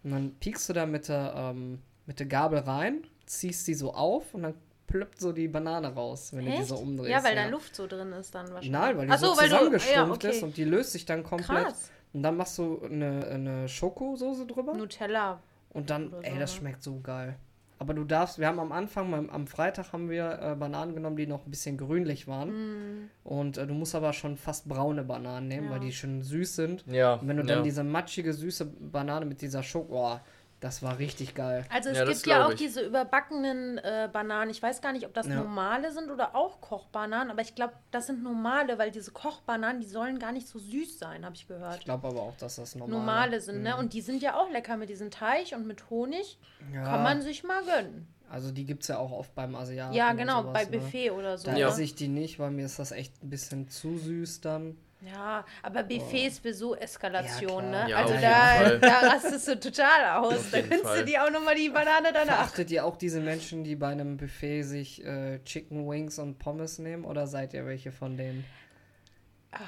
[0.02, 3.94] Und dann piekst du da mit der, ähm, mit der Gabel rein, ziehst die so
[3.94, 4.54] auf und dann
[4.90, 6.66] plöppt so die Banane raus, wenn du die Echt?
[6.68, 7.10] so umdrehst.
[7.10, 8.70] ja, weil da Luft so drin ist dann wahrscheinlich.
[8.70, 10.30] Nein, weil die Ach so, du- zusammengeschrumpft ja, okay.
[10.36, 11.64] ist und die löst sich dann komplett.
[11.64, 11.90] Krass.
[12.12, 14.74] Und dann machst du eine, eine Schokosoße drüber.
[14.74, 15.40] Nutella.
[15.70, 16.58] Und dann, ey, so, das ne?
[16.58, 17.36] schmeckt so geil.
[17.78, 21.26] Aber du darfst, wir haben am Anfang, am, Freitag haben wir äh, Bananen genommen, die
[21.26, 23.08] noch ein bisschen grünlich waren.
[23.24, 25.68] Und äh, du musst aber schon fast braune Bananen nehmen, Mm.
[25.68, 25.72] Ja.
[25.72, 26.84] weil die schon süß sind.
[26.88, 27.14] Ja.
[27.14, 27.62] Und wenn du dann ja.
[27.64, 30.20] diese matschige, süße Banane mit dieser Schoko, oh,
[30.60, 31.64] das war richtig geil.
[31.70, 32.56] Also es Ja, gibt ja auch ich.
[32.58, 34.50] diese überbackenen äh, Bananen.
[34.50, 35.36] Ich weiß gar nicht, ob das Ja.
[35.36, 39.86] normale sind oder auch Kochbananen, aber ich glaube, das sind normale, weil diese Kochbananen, die
[39.88, 41.78] sollen gar nicht so süß sein, habe ich gehört.
[41.78, 43.76] Ich glaube aber auch, dass das normal Normale sind, ne?
[43.76, 46.38] Und die sind ja auch lecker mit diesem Teig und mit Honig.
[46.74, 48.06] Ja, Kann man sich mal gönnen.
[48.28, 49.94] also die gibt es ja auch oft beim Asiaten.
[49.94, 50.78] Ja, und genau, sowas, bei ne?
[50.78, 51.46] Buffet oder so.
[51.46, 51.66] Da Ja.
[51.66, 51.72] ne?
[51.72, 54.76] esse ich die nicht, weil mir ist das echt ein bisschen zu süß dann.
[55.02, 57.90] Ja, aber Buffet ist für so Eskalation, Ja, ne?
[57.90, 60.50] Ja, also da, da rastest du total aus.
[60.50, 61.04] Da kannst du Fall.
[61.04, 62.36] dir auch nochmal die Banane danach.
[62.36, 66.78] Verachtet ihr auch diese Menschen, die bei einem Buffet sich äh, Chicken Wings und Pommes
[66.78, 67.04] nehmen?
[67.04, 68.44] Oder seid ihr welche von denen?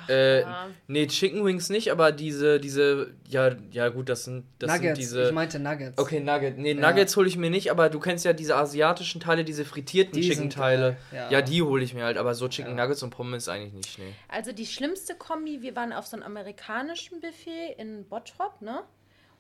[0.09, 0.69] Äh, ja.
[0.87, 4.99] nee, Chicken Wings nicht, aber diese, diese, ja, ja gut, das sind, das Nuggets, sind
[4.99, 5.25] diese.
[5.25, 5.99] ich meinte Nuggets.
[5.99, 6.57] Okay, Nugget.
[6.57, 6.89] Nee, Ja.
[6.89, 10.23] Nuggets hole ich mir nicht, aber du kennst ja diese asiatischen Teile, diese frittierten Die
[10.23, 10.97] sind Chicken-Teile.
[11.11, 11.31] geil, ja.
[11.31, 11.43] Ja.
[11.43, 12.85] die hole ich mir halt, aber so Chicken Ja.
[12.85, 14.15] Nuggets und Pommes eigentlich nicht, nee.
[14.29, 18.83] Also die schlimmste Kombi, wir waren auf so einem amerikanischen Buffet in Bottrop, ne?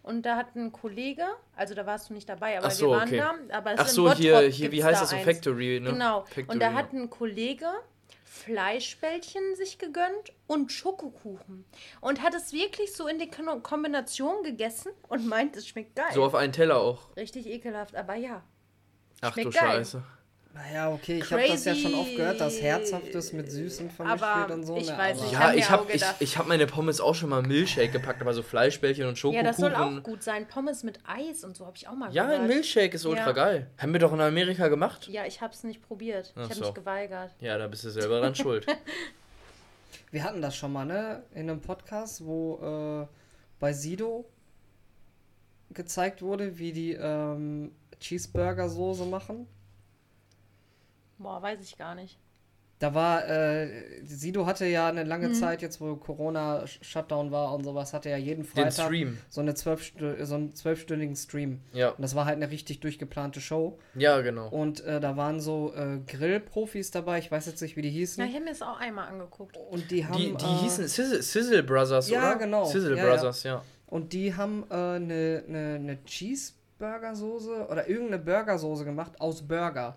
[0.02, 1.22] Und da hat ein Kollege,
[1.54, 3.18] also da warst du nicht dabei, aber Ach so, wir waren okay.
[3.48, 3.56] da.
[3.56, 5.16] Aber es Ach in so, hier, hier, wie heißt da das so?
[5.16, 5.24] eins.
[5.24, 5.90] Factory, ne?
[5.92, 6.22] Genau.
[6.24, 6.76] Factory, und da ja.
[6.76, 7.66] hat ein Kollege
[8.32, 11.66] Fleischbällchen sich gegönnt und Schokokuchen.
[12.00, 16.10] Und hat es wirklich so in die Kombination gegessen und meint, es schmeckt geil.
[16.14, 17.14] So auf einen Teller auch.
[17.14, 18.42] Richtig ekelhaft, aber ja.
[19.20, 19.70] Ach Schmeckt du geil.
[19.76, 20.02] Scheiße.
[20.54, 24.50] Naja, okay, ich habe das ja schon oft gehört, dass Herzhaftes mit Süßem vermischt wird
[24.50, 24.76] und so.
[24.76, 27.30] ich ne, weiß aber- nicht, Ja, ich habe ich, ich hab meine Pommes auch schon
[27.30, 29.44] mal im Milchshake gepackt, aber so Fleischbällchen und Ja, Schokokuchen.
[29.46, 30.46] das soll auch gut sein.
[30.46, 32.40] Pommes mit Eis und so habe ich auch mal Ja, gehört.
[32.42, 33.32] ein Milchshake ist ultra Ja.
[33.32, 33.70] geil.
[33.78, 35.08] Haben wir doch in Amerika gemacht.
[35.08, 36.32] Ja, ich habe es nicht probiert.
[36.36, 36.64] Ach ich habe so.
[36.66, 37.30] mich geweigert.
[37.40, 38.66] Ja, da bist du selber dran schuld.
[40.10, 41.22] Wir hatten das schon mal, ne?
[41.34, 43.06] In einem Podcast, wo äh,
[43.58, 44.26] bei Sido
[45.72, 49.46] gezeigt wurde, wie die ähm, Cheeseburger-Soße machen.
[51.18, 52.18] Boah, weiß ich gar nicht.
[52.78, 53.68] Da war, äh,
[54.04, 55.34] Sido hatte ja eine lange Mhm.
[55.34, 59.18] Zeit, jetzt wo Corona-Shutdown war und sowas, hatte er jeden Den Freitag Stream.
[59.28, 61.60] so, eine zwölf, so einen zwölfstündigen Stream.
[61.72, 63.78] Ja, Und das war halt eine richtig durchgeplante Show.
[63.94, 64.48] ja, genau.
[64.48, 68.20] Und äh, da waren so äh, Grillprofis dabei, ich weiß jetzt nicht, wie die hießen.
[68.20, 69.56] Ja, ich habe mir das auch einmal angeguckt.
[69.56, 70.16] Und die haben.
[70.18, 72.38] Die, die äh, hießen Sizzle, Sizzle Brothers, Ja, oder?
[72.40, 72.64] genau.
[72.64, 73.14] Sizzle Ja, ja.
[73.14, 73.62] Brothers, ja.
[73.86, 79.96] Und die haben eine äh, ne, ne, ne Cheeseburger-Soße oder irgendeine Burgersoße gemacht aus Burger.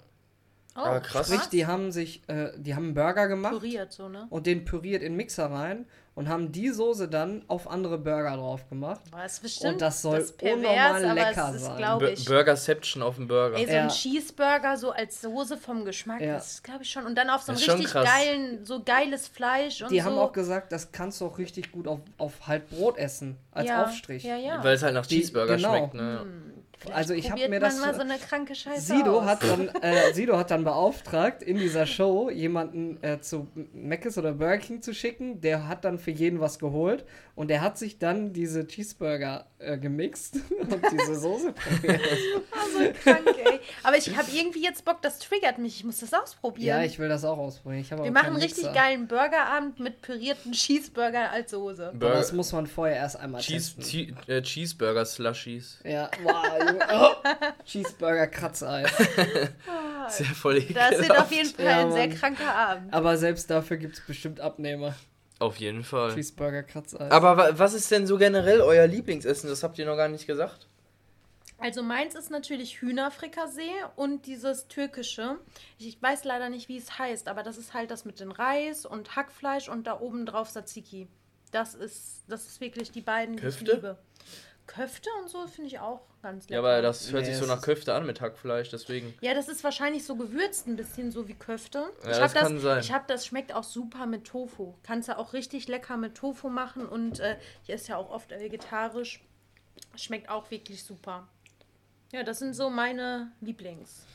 [0.77, 1.27] Oh, Ah, krass.
[1.27, 4.27] Sprich, die haben sich, äh, die haben einen Burger gemacht Püriert so, ne?
[4.29, 5.85] und den püriert in den Mixer rein
[6.15, 8.99] und haben die Soße dann auf andere Burger drauf gemacht.
[9.11, 12.01] Das ist bestimmt Und das soll ist pervers, unnormal aber lecker es ist, sein.
[12.13, 12.25] ich.
[12.25, 13.57] Burgerception auf dem Burger.
[13.57, 13.83] Ey, so Ja.
[13.83, 16.33] ein Cheeseburger so als Soße vom Geschmack, Ja.
[16.35, 17.05] das glaube ich schon.
[17.05, 20.05] Und dann auf so ein Das richtig geilen, so geiles Fleisch und Die so.
[20.05, 23.67] haben auch gesagt, das kannst du auch richtig gut auf, auf halt Brot essen, als
[23.69, 24.23] ja, Aufstrich.
[24.23, 24.61] Ja, ja.
[24.63, 25.69] Weil es halt nach Die- Cheeseburger genau.
[25.77, 26.25] schmeckt, ne?
[26.79, 29.25] Vielleicht also ich hab probiert mir das- mal so eine kranke Scheiße Sido aus.
[29.25, 34.33] hat, dann, äh, Sido hat dann beauftragt, in dieser Show jemanden äh, zu Mc's oder
[34.33, 35.41] Burger King zu schicken.
[35.41, 39.77] Der hat dann für jeden was geholt und der hat sich dann diese Cheeseburger äh,
[39.77, 42.01] gemixt und diese Soße probiert.
[42.73, 43.59] so krank, ey.
[43.83, 45.77] Aber ich habe irgendwie jetzt Bock, das triggert mich.
[45.77, 46.79] Ich muss das ausprobieren.
[46.79, 47.81] ja, ich will das auch ausprobieren.
[47.81, 48.73] Ich Wir aber machen einen richtig Mixer.
[48.79, 51.87] geilen Burgerabend mit pürierten Cheeseburger als Soße.
[51.89, 54.17] Aber Burger, das muss man vorher erst einmal Cheese, testen.
[54.27, 55.79] Äh, Cheeseburger Slushies.
[55.83, 56.35] Ja, wow.
[56.91, 57.11] Oh.
[57.65, 58.91] Cheeseburger Kratzeis.
[60.09, 61.19] Sehr voll Das wird ekelhaft.
[61.21, 62.93] auf jeden Fall Ja, ein sehr kranker Abend.
[62.93, 64.93] Aber selbst dafür gibt es bestimmt Abnehmer.
[65.39, 66.13] Auf jeden Fall.
[66.13, 67.11] Cheeseburger Kratzeis.
[67.11, 69.49] Aber wa- was ist denn so generell euer Lieblingsessen?
[69.49, 70.67] Das habt ihr noch gar nicht gesagt.
[71.57, 75.37] Also meins ist natürlich Hühnerfrikassee und dieses türkische.
[75.79, 78.85] Ich weiß leider nicht, wie es heißt, aber das ist halt das mit dem Reis
[78.85, 81.07] und Hackfleisch und da oben drauf Tzatziki.
[81.51, 83.63] Das ist, das ist wirklich die beiden, die Köfte?
[83.65, 83.97] ich liebe.
[84.67, 86.53] Köfte und so finde ich auch ganz lecker.
[86.53, 89.13] Ja, aber das hört Nee, sich so nach Köfte an mit Hackfleisch, deswegen.
[89.21, 91.79] Ja, das ist wahrscheinlich so gewürzt, ein bisschen so wie Köfte.
[92.03, 92.79] Ja, ich das hab kann sein.
[92.79, 94.73] Ich habe das schmeckt auch super mit Tofu.
[94.83, 98.31] Kannst du auch richtig lecker mit Tofu machen und äh, ich esse ja auch oft
[98.31, 99.21] vegetarisch.
[99.95, 101.27] Schmeckt auch wirklich super.
[102.11, 104.05] Ja, das sind so meine Lieblings.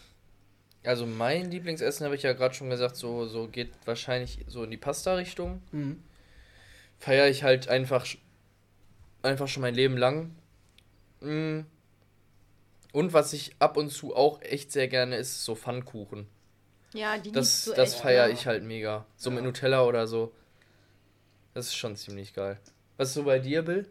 [0.85, 4.71] Also mein Lieblingsessen habe ich ja gerade schon gesagt, so, so geht wahrscheinlich so in
[4.71, 5.61] die Pasta-Richtung.
[5.73, 6.03] Mhm.
[6.99, 8.07] Feiere ich halt einfach,
[9.23, 10.35] einfach schon mein Leben lang.
[11.21, 11.61] Mm.
[12.93, 16.27] Und was ich ab und zu auch echt sehr gerne ist, so Pfannkuchen.
[16.93, 19.07] Ja, die Das, du das feiere ich halt mega.
[19.17, 20.33] So mit Nutella oder so.
[21.55, 22.59] Das ist schon ziemlich geil.
[22.97, 23.89] Was ist so bei dir, Bill?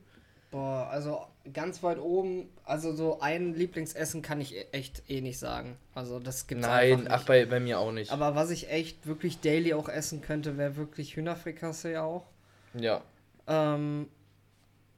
[0.51, 1.21] Boah, also
[1.53, 5.77] ganz weit oben, also so ein Lieblingsessen kann ich e- echt eh nicht sagen.
[5.93, 8.11] Also das gibt's Nein, ach, bei, bei mir auch nicht.
[8.11, 12.25] Aber was ich echt wirklich daily auch essen könnte, wäre wirklich Hühnerfrikassee auch.
[12.73, 13.01] ja,
[13.47, 14.07] Ähm,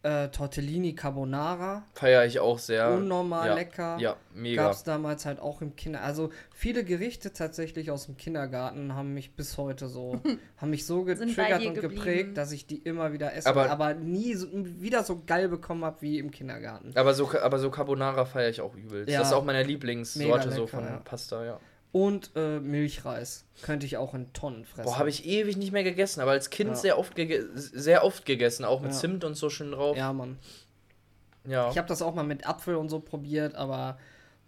[0.04, 2.90] äh, Tortellini Carbonara, feiere ich auch sehr.
[2.92, 3.98] unnormal ja, lecker.
[4.00, 4.64] Ja, mega.
[4.64, 6.02] Gab es damals halt auch im Kinder.
[6.02, 10.20] Also viele Gerichte tatsächlich aus dem Kindergarten haben mich bis heute so,
[10.58, 11.96] haben mich so getriggert und geblieben.
[11.96, 15.86] geprägt, dass ich die immer wieder esse, Aber- aber, nie so, wieder so geil bekommen
[15.86, 16.92] habe wie im Kindergarten.
[16.96, 19.12] Aber so, aber so Carbonara feiere ich auch übelst.
[19.12, 19.20] Ja.
[19.20, 21.02] das ist auch meine Lieblingssorte so von ja.
[21.04, 21.60] Pasta, ja.
[21.92, 24.86] Und äh, Milchreis könnte ich auch in Tonnen fressen.
[24.86, 26.76] Boah, habe ich ewig nicht mehr gegessen, aber als Kind Ja.
[26.76, 27.16] sehr oft
[27.56, 28.98] sehr oft gegessen, auch mit Ja.
[28.98, 29.98] Zimt und so schön drauf.
[29.98, 30.40] Ja, Mann.
[31.46, 31.70] Ja.
[31.70, 33.98] Ich habe das auch mal mit Apfel und so probiert, aber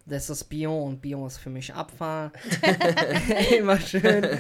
[0.06, 2.32] das ist Bio und Bio ist für mich Abfall.
[3.58, 4.38] Immer schön.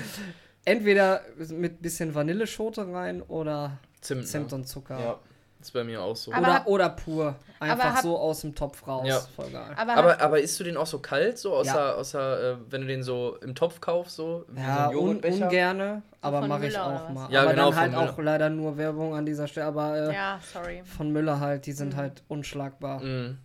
[0.65, 4.27] Entweder mit bisschen Vanilleschote rein oder Zimt.
[4.27, 4.57] Zimt ne?
[4.57, 4.99] und Zucker.
[4.99, 5.19] Ja,
[5.63, 6.32] ist bei mir auch so.
[6.32, 7.36] Aber Oder, hab- oder pur.
[7.60, 9.08] Einfach hab- so aus dem Topf raus.
[9.08, 9.19] Ja.
[9.36, 9.71] Voll geil.
[9.76, 11.93] Aber, aber, aber isst du den auch so kalt, so außer, Ja.
[11.93, 15.23] außer äh, wenn du den so im Topf kaufst, so wie Ja, so ein un
[15.23, 17.32] ungerne, aber mache ich auch mal.
[17.32, 20.39] Ja, aber genau, dann halt auch leider nur Werbung an dieser Stelle, aber äh, ja,
[20.54, 20.84] sorry.
[20.84, 22.99] von Müller halt, die sind halt unschlagbar.
[23.02, 23.38] Mm.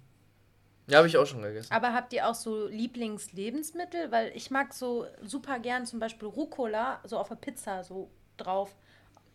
[0.89, 1.71] Ja, habe ich auch schon gegessen.
[1.73, 4.11] Aber habt ihr auch so Lieblingslebensmittel?
[4.11, 8.75] Weil ich mag so super gern zum Beispiel Rucola so auf der Pizza so drauf.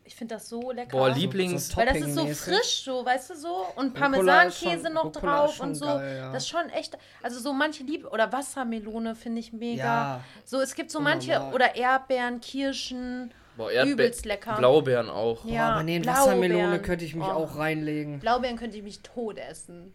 [0.05, 0.97] Ich finde das so lecker.
[0.97, 1.69] Boah, So- Lieblings...
[1.69, 3.65] so Weil das ist so frisch, so, weißt du, so.
[3.75, 5.85] Und Parmesankäse noch Rucola drauf und so.
[5.85, 6.31] geil, ja.
[6.33, 6.97] Das ist schon echt.
[7.21, 8.09] Also, so manche Liebe.
[8.09, 9.83] Oder Wassermelone finde ich mega.
[9.83, 10.23] Ja.
[10.45, 11.31] So, es gibt so manche.
[11.33, 11.53] Unnormal.
[11.55, 13.33] Oder Erdbeeren, Kirschen.
[13.55, 14.55] Boah, Erdbe Übelst lecker.
[14.57, 15.45] Blaubeeren auch.
[15.45, 16.03] Ja, aber nee.
[16.05, 17.31] Wassermelone könnte ich mich Oh.
[17.31, 18.19] auch reinlegen.
[18.19, 19.93] Blaubeeren könnte ich mich tot essen.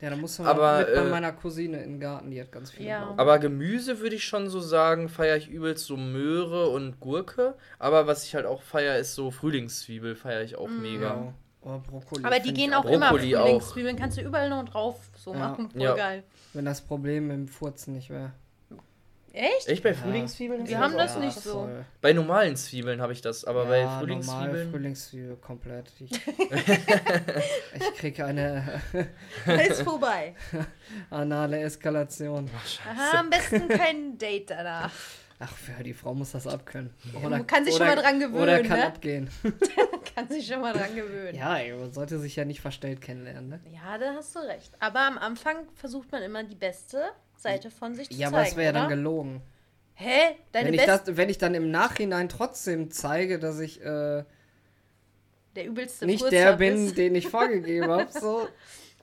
[0.00, 2.40] Ja, da musst du Aber, mal mit bei äh, meiner Cousine in den Garten, die
[2.40, 3.14] hat ganz viele Ja.
[3.16, 7.54] Aber Gemüse würde ich schon so sagen, feiere ich übelst so Möhre und Gurke.
[7.78, 11.06] Aber was ich halt auch feiere, ist so Frühlingszwiebel, feiere ich auch mega.
[11.06, 11.34] Ja.
[11.62, 12.24] Oder Brokkoli.
[12.24, 13.44] Aber die gehen ich auch immer Brokkoli auch.
[13.46, 13.96] Frühlingszwiebeln.
[13.96, 15.38] Kannst du überall noch drauf so Ja.
[15.38, 15.70] machen.
[15.70, 15.94] Voll Ja.
[15.94, 16.22] geil.
[16.52, 18.32] Wenn das Problem im Furzen nicht wäre.
[19.36, 19.68] Echt?
[19.68, 19.94] Echt bei Ja.
[19.96, 20.66] Frühlingszwiebeln?
[20.66, 21.52] Wir haben auch- das nicht so.
[21.60, 21.84] voll.
[22.00, 24.70] Bei normalen Zwiebeln habe ich das, aber ja, bei normal Frühlingszwiebeln.
[24.70, 25.92] Frühlingszwiebel komplett.
[26.00, 26.10] Ich,
[27.74, 28.80] ich kriege eine
[29.68, 30.34] Ist vorbei.
[31.10, 32.48] anale Eskalation.
[32.88, 34.92] Aha, am besten kein Date danach.
[35.38, 36.94] Ach, für die Frau muss das abkönnen.
[37.22, 38.86] Man kann sich schon mal dran gewöhnen, Oder kann ne?
[38.86, 39.30] abgehen.
[40.14, 41.36] Kann sich schon mal dran gewöhnen.
[41.36, 43.60] Ja, man sollte sich ja nicht verstellt kennenlernen, ne?
[43.70, 44.72] Ja, da hast du recht.
[44.80, 48.34] Aber am Anfang versucht man immer die beste Seite von sich zu Ja, zeigen.
[48.36, 49.42] aber es wäre ja dann gelogen.
[49.94, 50.36] Hä?
[50.52, 54.24] Deine Wenn ich, das, wenn ich dann im Nachhinein trotzdem zeige, dass ich äh,
[55.54, 56.98] Der übelste nicht Furzer der bin, bist.
[56.98, 58.46] den ich vorgegeben habe, so.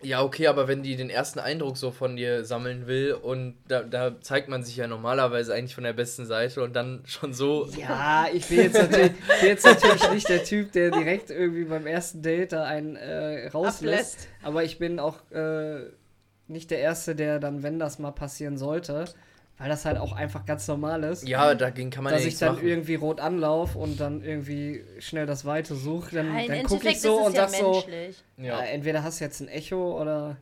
[0.05, 3.83] Ja, okay, aber wenn die den ersten Eindruck so von dir sammeln will und da,
[3.83, 7.69] da zeigt man sich ja normalerweise eigentlich von der besten Seite und dann schon so.
[7.77, 11.63] Ja, ich bin jetzt natürlich, ich bin jetzt natürlich nicht der Typ, der direkt irgendwie
[11.63, 13.77] beim ersten Date da einen äh, rauslässt.
[13.83, 14.27] Ablässt.
[14.41, 15.83] Aber ich bin auch äh,
[16.47, 19.05] nicht der Erste, der dann, wenn das mal passieren sollte,
[19.57, 21.27] weil das halt auch einfach ganz normal ist.
[21.27, 22.67] Ja, dagegen kann man dass ja ich nichts dann machen.
[22.67, 27.01] irgendwie rot anlaufe und dann irgendwie schnell das Weite suche, dann, Ja, dann gucke ich
[27.01, 28.23] so ist es und ja sag so, menschlich.
[28.37, 28.43] ja.
[28.45, 28.61] Ja.
[28.63, 30.37] entweder hast du jetzt ein Echo oder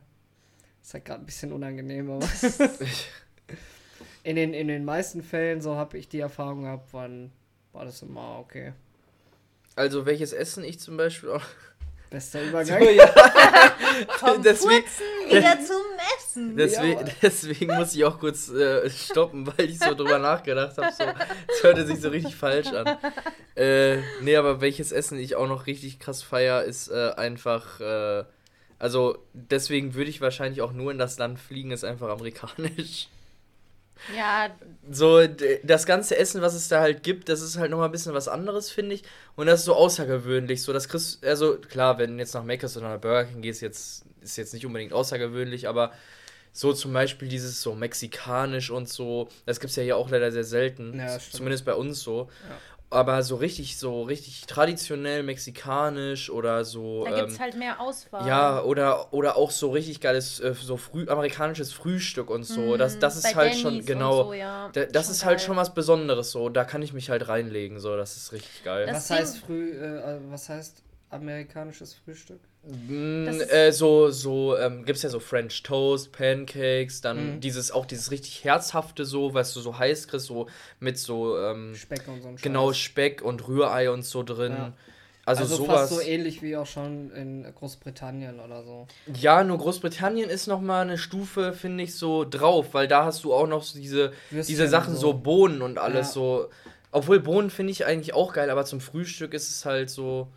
[0.82, 2.26] ist halt gerade ein bisschen unangenehm, aber
[4.24, 7.30] in den, in den meisten Fällen, so habe ich die Erfahrung gehabt, waren,
[7.72, 8.72] war das immer okay.
[9.74, 11.42] Also welches Essen ich zum Beispiel auch.
[12.12, 12.82] Bester So, Übergang.
[12.94, 13.06] ja.
[14.18, 15.82] Vom Deswegen- Furzen wieder zum
[16.18, 16.56] Essen.
[16.56, 17.12] Deswegen, Ja.
[17.22, 20.92] deswegen muss ich auch kurz äh, stoppen, weil ich so drüber nachgedacht habe.
[20.96, 22.96] So, das hörte sich so richtig falsch an.
[23.56, 27.80] Äh, nee, aber welches Essen ich auch noch richtig krass feier, ist äh, einfach.
[27.80, 28.24] Äh,
[28.78, 33.08] also deswegen würde ich wahrscheinlich auch nur in das Land fliegen, ist einfach amerikanisch.
[34.16, 34.50] Ja,
[34.90, 35.26] So,
[35.62, 38.26] das ganze Essen, was es da halt gibt, das ist halt nochmal ein bisschen was
[38.28, 39.04] anderes, finde ich.
[39.36, 40.62] Und das ist so außergewöhnlich.
[40.62, 43.62] So, das kriegst also klar, wenn du jetzt nach Mc's oder nach Burger King gehst,
[43.62, 45.92] jetzt ist jetzt nicht unbedingt außergewöhnlich, aber
[46.52, 50.44] so zum Beispiel dieses so mexikanisch und so, das gibt's ja hier auch leider sehr
[50.44, 50.98] selten.
[50.98, 51.36] Ja, stimmt.
[51.36, 52.28] zumindest bei uns so.
[52.48, 52.56] Ja.
[52.92, 57.04] Aber so richtig, so richtig traditionell mexikanisch oder so.
[57.04, 58.26] da gibt es ähm, halt mehr Auswahl.
[58.26, 62.76] ja, oder, oder auch so richtig geiles, äh, so früh, amerikanisches Frühstück und so.
[62.76, 64.24] das, das ist halt Denny's schon, genau.
[64.24, 64.70] So, ja.
[64.72, 65.46] Da, das Schon ist halt geil.
[65.46, 66.48] schon was Besonderes so.
[66.48, 67.96] Da kann ich mich halt reinlegen, so.
[67.96, 68.86] Das ist richtig geil.
[68.86, 72.40] Das Was heißt früh, äh, was heißt amerikanisches Frühstück?
[72.64, 77.40] Mm, äh, so, so, ähm, gibt's ja so French Toast, Pancakes, dann Mhm.
[77.40, 80.46] dieses, auch dieses richtig herzhafte so, weißt du, so heiß kriegst, so
[80.78, 82.72] mit so, ähm, Speck und so ein genau.
[82.72, 84.52] Speck und Rührei und so drin.
[84.52, 84.72] Ja.
[85.24, 85.88] Also, Also sowas.
[85.88, 88.86] fast so ähnlich wie auch schon in Großbritannien oder so.
[89.14, 93.22] ja, nur Großbritannien ist noch mal eine Stufe, finde ich, so drauf, weil da hast
[93.24, 95.14] du auch noch so diese, Würstchen diese Sachen, und so.
[95.14, 96.12] Bohnen und alles Ja.
[96.14, 96.48] so.
[96.90, 100.28] Obwohl Bohnen finde ich eigentlich auch geil, aber zum Frühstück ist es halt so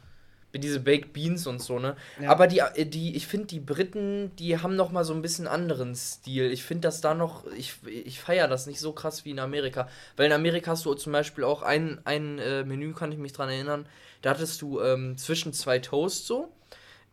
[0.59, 1.95] diese Baked Beans und so, ne?
[2.21, 2.29] Ja.
[2.29, 5.47] Aber die, äh, die ich finde, die Briten, die haben noch mal so ein bisschen
[5.47, 6.51] anderen Stil.
[6.51, 9.87] Ich finde das da noch, ich, ich feiere das nicht so krass wie in Amerika.
[10.17, 13.33] Weil in Amerika hast du zum Beispiel auch ein, ein äh, Menü, kann ich mich
[13.33, 13.85] dran erinnern,
[14.21, 16.49] da hattest du ähm, zwischen zwei Toast so,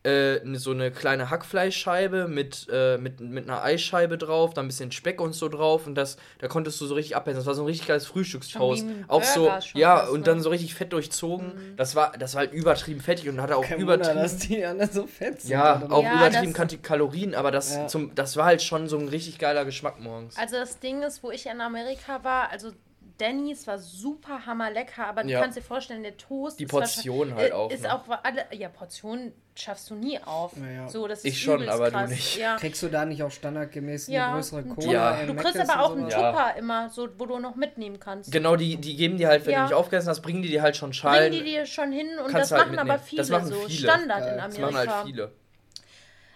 [0.05, 4.67] äh, ne- so eine kleine Hackfleischscheibe mit, äh, mit, mit einer Eischeibe drauf, dann ein
[4.67, 7.37] bisschen Speck und so drauf und das, da konntest du so richtig abhängen.
[7.37, 8.81] Das war so ein richtig geiles Frühstückstoast.
[8.81, 10.25] Schon wie ein Auch so, ja, und ne?
[10.25, 11.53] dann so richtig fett durchzogen.
[11.77, 14.21] Das war, das war halt übertrieben fettig und hatte auch Kein Wunder, übertrieben.
[14.21, 15.51] dass die alle so fett sind.
[15.51, 15.93] Ja, oder?
[15.93, 17.87] auch Ja, übertrieben das- Kalorien, aber das, Ja.
[17.87, 20.37] zum, das war halt schon so ein richtig geiler Geschmack morgens.
[20.37, 22.71] Also das Ding ist, wo ich in Amerika war, also
[23.19, 25.41] Denny's war super hammerlecker, aber du Ja.
[25.41, 27.93] kannst dir vorstellen, der Toast Die ist Portion wahrscheinlich- halt äh, auch, Ist ne?
[27.93, 30.53] auch alle, ja, Portionen schaffst du nie auf.
[30.57, 30.87] Ja.
[30.89, 32.09] So, das ist Ich schon, aber du krass.
[32.09, 32.37] nicht.
[32.37, 32.55] Ja.
[32.55, 34.91] Kriegst du da nicht auch standardgemäß eine größere ein Cola?
[35.21, 35.25] Ja.
[35.27, 36.09] Du kriegst aber auch einen.
[36.09, 38.31] Tupper immer, so, wo du noch mitnehmen kannst.
[38.31, 39.59] Genau, die, die geben dir halt, wenn Ja.
[39.59, 41.31] du nicht aufgegessen hast, bringen die dir halt schon Bringen Schalen.
[41.31, 43.55] die dir schon hin und Kannst das du halt machen aber viele Das machen so.
[43.67, 43.89] viele.
[43.89, 44.31] Standard Geil.
[44.31, 44.71] in das Amerika.
[44.79, 45.31] machen halt viele.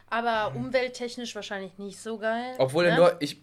[0.10, 2.54] Aber umwelttechnisch wahrscheinlich nicht so geil.
[2.60, 2.96] Obwohl in ne?
[2.98, 3.42] Deu ich,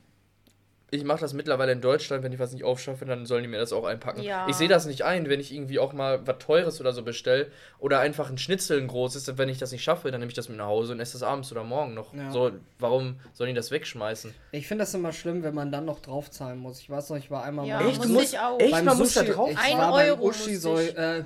[0.90, 3.58] ich mache das mittlerweile in Deutschland, wenn ich was nicht aufschaffe, dann sollen die mir
[3.58, 4.22] das auch einpacken.
[4.22, 4.46] Ja.
[4.48, 7.48] Ich sehe das nicht ein, wenn ich irgendwie auch mal was Teures oder so bestelle
[7.80, 10.48] oder einfach ein Schnitzel ein großes, wenn ich das nicht schaffe, dann nehme ich das
[10.48, 12.14] mit nach Hause und esse das abends oder morgen noch.
[12.14, 12.30] Ja.
[12.30, 14.32] So, warum sollen die das wegschmeißen?
[14.52, 16.78] Ich finde das immer schlimm, wenn man dann noch draufzahlen muss.
[16.78, 18.60] Ich weiß noch, ich war einmal Ja, beim muss Sushi- ich auch.
[18.60, 18.70] Echt?
[18.70, 20.96] beim man muss da Sushi, drauf- ich Ein beim Euro Uschi musste so, ich.
[20.96, 21.24] äh,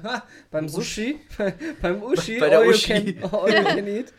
[0.51, 1.21] beim Sushi,
[1.83, 3.15] beim Uschi, Bei der you Uschi.
[3.15, 4.13] can- all you can eat.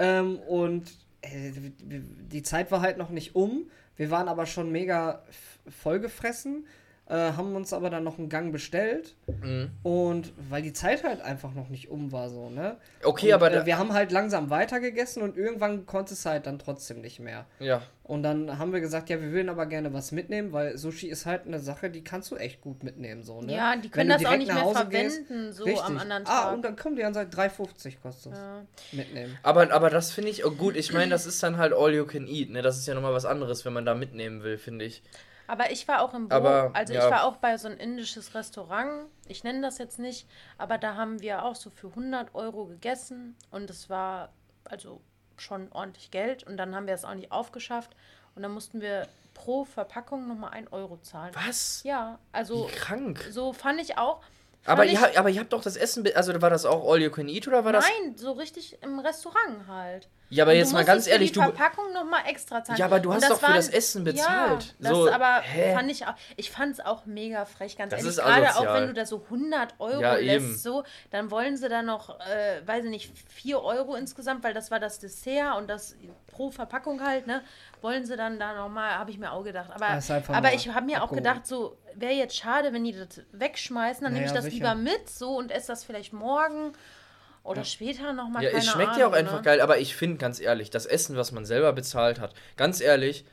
[0.00, 3.70] ähm, und äh, die Zeit war halt noch nicht um.
[3.98, 5.22] Wir waren aber schon mega
[5.68, 6.66] vollgefressen.
[7.08, 9.14] Äh, haben uns aber dann noch einen Gang bestellt.
[9.26, 9.70] Mhm.
[9.82, 12.76] Und weil die Zeit halt einfach noch nicht um war, so, ne?
[13.02, 16.58] Okay, und, aber äh, wir haben halt langsam weitergegessen und irgendwann konnte es halt dann
[16.58, 17.46] trotzdem nicht mehr.
[17.60, 17.82] ja.
[18.08, 21.26] Und dann haben wir gesagt, ja, wir würden aber gerne was mitnehmen, weil Sushi ist
[21.26, 23.52] halt eine Sache, die kannst du echt gut mitnehmen, so, ne?
[23.54, 25.84] Ja, die können das auch nicht mehr verwenden, gehst- so Richtig.
[25.84, 26.54] am anderen Ah, Tag.
[26.54, 28.38] und dann kommen die an seit 3,50 kostet es.
[28.38, 28.62] ja.
[28.92, 29.36] Mitnehmen.
[29.42, 32.06] Aber, aber das finde ich, oh gut, ich meine, das ist dann halt all you
[32.06, 32.62] can eat, ne?
[32.62, 35.02] Das ist ja nochmal was anderes, wenn man da mitnehmen will, finde ich.
[35.48, 37.04] Aber ich war auch im Bo Aber, also ja.
[37.04, 39.06] ich war auch bei so ein indisches Restaurant.
[39.26, 43.34] Ich nenne das jetzt nicht, aber da haben wir auch so für 100 Euro gegessen
[43.50, 44.28] und es war
[44.64, 45.00] also
[45.38, 47.96] schon ordentlich Geld und dann haben wir es auch nicht aufgeschafft
[48.36, 51.32] und dann mussten wir pro Verpackung nochmal 1 Euro zahlen.
[51.46, 51.82] Was?
[51.84, 53.24] Ja, also Wie krank.
[53.30, 54.20] so fand ich auch.
[54.66, 57.00] Aber ihr, ich, habt- aber ihr habt doch das Essen, also war das auch all
[57.00, 57.86] you can eat oder war das?
[58.02, 60.08] Nein, so richtig im Restaurant halt.
[60.30, 61.42] Ja, aber Und jetzt du mal ganz ehrlich, die du.
[61.42, 62.78] Verpackung nochmal extra zahlen.
[62.78, 64.62] Ja, aber du hast das doch für waren- das Essen bezahlt.
[64.64, 65.72] Ja, das So, aber hä?
[65.74, 68.18] fand ich auch, ich fand es auch mega frech, ganz Das ehrlich.
[68.18, 70.56] ist Gerade auch wenn du da so 100 Euro Ja, lässt, eben.
[70.56, 74.70] so, dann wollen sie da noch, äh, weiß ich nicht, 4 Euro insgesamt, weil das
[74.70, 77.42] war das Dessert und das pro Verpackung halt, ne?
[77.80, 79.70] Wollen sie dann da nochmal, habe ich mir auch gedacht.
[79.72, 83.22] Aber, Das aber ich habe mir auch gedacht, so, wäre jetzt schade, wenn die das
[83.32, 84.74] wegschmeißen, dann nehme ich Naja, das sicher.
[84.74, 86.72] lieber mit, so, und esse das vielleicht morgen
[87.48, 89.42] oder später nochmal, Ja, es schmeckt Ahnung, ja auch einfach ne?
[89.42, 93.24] geil, aber ich finde ganz ehrlich, das Essen, was man selber bezahlt hat, ganz ehrlich,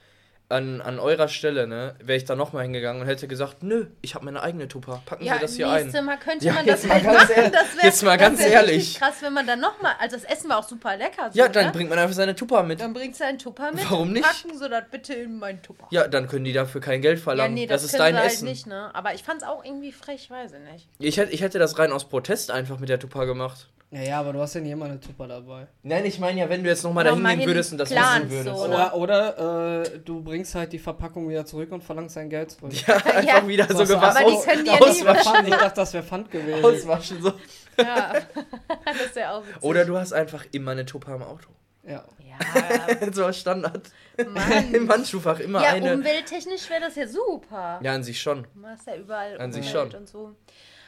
[0.47, 4.13] an, an eurer Stelle, ne, wäre ich da nochmal hingegangen und hätte gesagt, nö, ich
[4.13, 5.91] habe meine eigene Tupper, packen Ja, Sie das hier ein.
[6.05, 7.31] Mal könnte Ja, man jetzt das mal halt ganz machen.
[7.35, 8.93] ehrlich- Das wär, jetzt mal ganz ehrlich.
[8.99, 11.31] krass, wenn man dann nochmal, also das Essen war auch super lecker.
[11.31, 11.71] So, Ja, dann ne?
[11.71, 12.79] bringt man einfach seine Tupper mit.
[12.79, 13.89] Dann bringst du einen Tupper mit.
[13.89, 14.23] Warum nicht?
[14.23, 15.87] Packen Sie das bitte in meinen Tupper.
[15.89, 17.55] Ja, dann können die dafür kein Geld Ja, verlangen.
[17.55, 18.45] nee, das, das, ist dein halt Essen.
[18.47, 18.91] nicht, ne?
[18.93, 20.87] Aber ich fand's auch irgendwie frech, weiß ich nicht.
[20.99, 23.67] Ich, hätte, ich hätte das rein aus Protest einfach mit der Tupper gemacht.
[23.91, 25.67] Ja, ja, aber du hast ja nie immer eine Tupper dabei.
[25.83, 27.77] Nein, ich meine ja, wenn du jetzt nochmal Noch da mal hingehen hin würdest und
[27.77, 28.57] das wissen würdest.
[28.57, 28.65] so.
[28.65, 32.73] Oder, oder äh, du bringst halt die Verpackung wieder zurück und verlangst dein Geld zurück.
[32.87, 33.47] Ja, einfach Ja.
[33.47, 34.17] wieder so Was- gewaschen.
[34.23, 35.45] Aber die können die ja nicht auswaschen.
[35.47, 36.65] Ich dachte, das wäre Pfand gewesen.
[36.65, 37.33] auswaschen so.
[37.77, 38.13] Ja.
[38.85, 39.63] das wäre auch witzig.
[39.63, 41.49] Oder du hast einfach immer eine Tupper im Auto.
[41.87, 42.03] Ja.
[42.27, 43.89] Ja, so als Standard.
[44.27, 44.73] Mann.
[44.73, 45.93] Im Handschuhfach immer ja eine.
[45.93, 47.79] umwelttechnisch wäre das ja super.
[47.81, 48.45] Ja, an sich schon.
[48.55, 50.01] Du hast ja überall An sich Umwelt schon.
[50.01, 50.35] und so.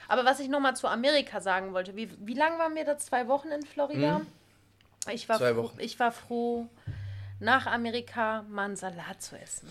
[0.08, 2.98] Aber was ich nochmal zu Amerika sagen wollte, wie, wie lange waren wir da?
[2.98, 4.22] Zwei Wochen in Florida?
[5.12, 5.40] Ich, war Hm?
[5.42, 5.80] Zwei froh, Wochen.
[5.80, 6.68] ich war froh,
[7.40, 9.68] nach Amerika mal einen Salat zu essen.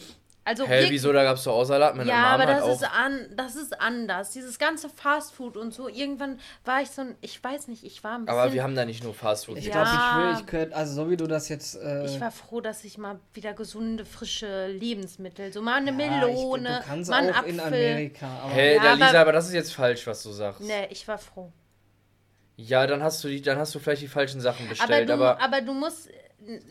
[0.49, 1.97] Also Hä, wirklich- wieso, da gab's doch auch Salat?
[1.97, 2.75] Meine ja, Mom aber hat das auch.
[2.77, 4.31] ist, an, das ist anders.
[4.31, 5.89] Dieses ganze Fastfood und so.
[5.89, 8.39] Irgendwann war ich so ein, ich weiß nicht, ich war ein bisschen.
[8.41, 9.59] aber wir haben da nicht nur Fastfood.
[9.59, 9.73] Ich Ja.
[9.73, 11.75] glaube, ich will, ich könnte, also so wie du das jetzt.
[11.83, 15.97] Äh, ich war froh, dass ich mal wieder gesunde, frische Lebensmittel, so mal eine ja,
[15.97, 17.51] Melone, Ich, du kannst mal einen auch Apfel.
[17.53, 18.27] in Amerika.
[18.45, 20.61] Aber Hä, Ja, da, Lisa, aber- aber das ist jetzt falsch, was du sagst.
[20.61, 21.53] Nee, ich war froh.
[22.57, 25.15] Ja, dann hast du die, dann hast du vielleicht die falschen Sachen Aber bestellt, du,
[25.15, 25.43] aber.
[25.43, 26.09] aber, du musst.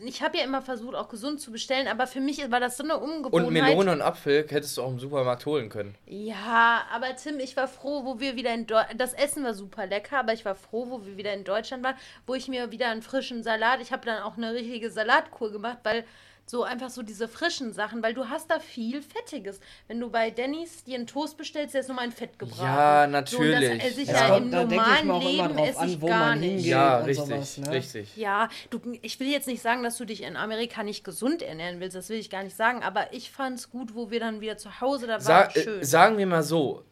[0.04, 2.84] Ich habe ja immer versucht, auch gesund zu bestellen, aber für mich war das so
[2.84, 3.50] eine und Ungewohnheit.
[3.50, 5.94] Melone und Apfel hättest du auch im Supermarkt holen können.
[6.06, 9.00] Ja, aber Tim, ich war froh, wo wir wieder in Deutschland.
[9.00, 11.96] Das Essen war super lecker, aber ich war froh, wo wir wieder in Deutschland waren,
[12.26, 13.80] wo ich mir wieder einen frischen Salat.
[13.80, 16.04] Ich habe dann auch eine richtige Salatkur gemacht, weil
[16.48, 19.58] so einfach so diese frischen Sachen, weil du hast da viel Fettiges.
[19.88, 22.62] Wenn du bei Denny's dir einen Toast bestellst, der ist nur mal ein Fett gebraten.
[22.62, 23.84] Ja, So, und das natürlich.
[23.84, 26.18] esse ich ja, kommt- im da denke ich normalen Leben esse an, ich wo gar
[26.20, 26.64] man nicht.
[26.64, 27.70] Ja, und richtig, sowas, ne?
[27.72, 28.16] richtig.
[28.16, 31.80] Ja, du, ich will jetzt nicht sagen, dass du dich in Amerika nicht gesund ernähren
[31.80, 34.40] willst, das will ich gar nicht sagen, aber ich fand es gut, wo wir dann
[34.40, 35.80] wieder zu Hause, da Sa war es schön.
[35.80, 36.84] äh, sagen wir mal so,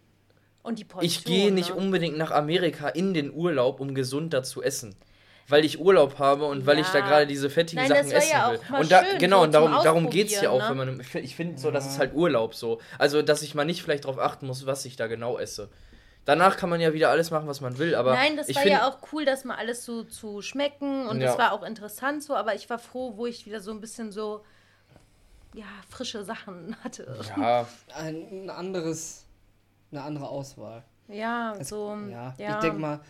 [0.64, 1.76] Und die Portion, ich gehe nicht ne?
[1.76, 4.96] unbedingt nach Amerika in den Urlaub, um gesunder zu essen.
[5.46, 8.18] Weil ich Urlaub habe und weil ich da gerade diese fettigen Nein, Sachen das war
[8.18, 8.80] essen ja will.
[8.80, 11.00] und da, schön, genau, so und darum, darum geht es ja auch, Ausprobieren, wenn man.
[11.00, 12.80] Ich finde, ich find so, das ist halt Urlaub so.
[12.98, 15.68] Also, dass ich mal nicht vielleicht darauf achten muss, was ich da genau esse.
[16.24, 18.14] Danach kann man ja wieder alles machen, was man will, aber.
[18.14, 21.20] Nein, das ich war find, ja auch cool, das mal alles so zu schmecken und
[21.20, 21.26] Ja.
[21.26, 24.10] das war auch interessant so, aber ich war froh, wo ich wieder so ein bisschen
[24.12, 24.42] so,
[25.52, 27.18] ja, frische Sachen hatte.
[27.36, 29.26] Ja, ein, ein anderes,
[29.92, 30.82] eine andere Auswahl.
[31.08, 32.50] Ja, Es- so, ja, ja.
[32.54, 33.00] ich denke mal,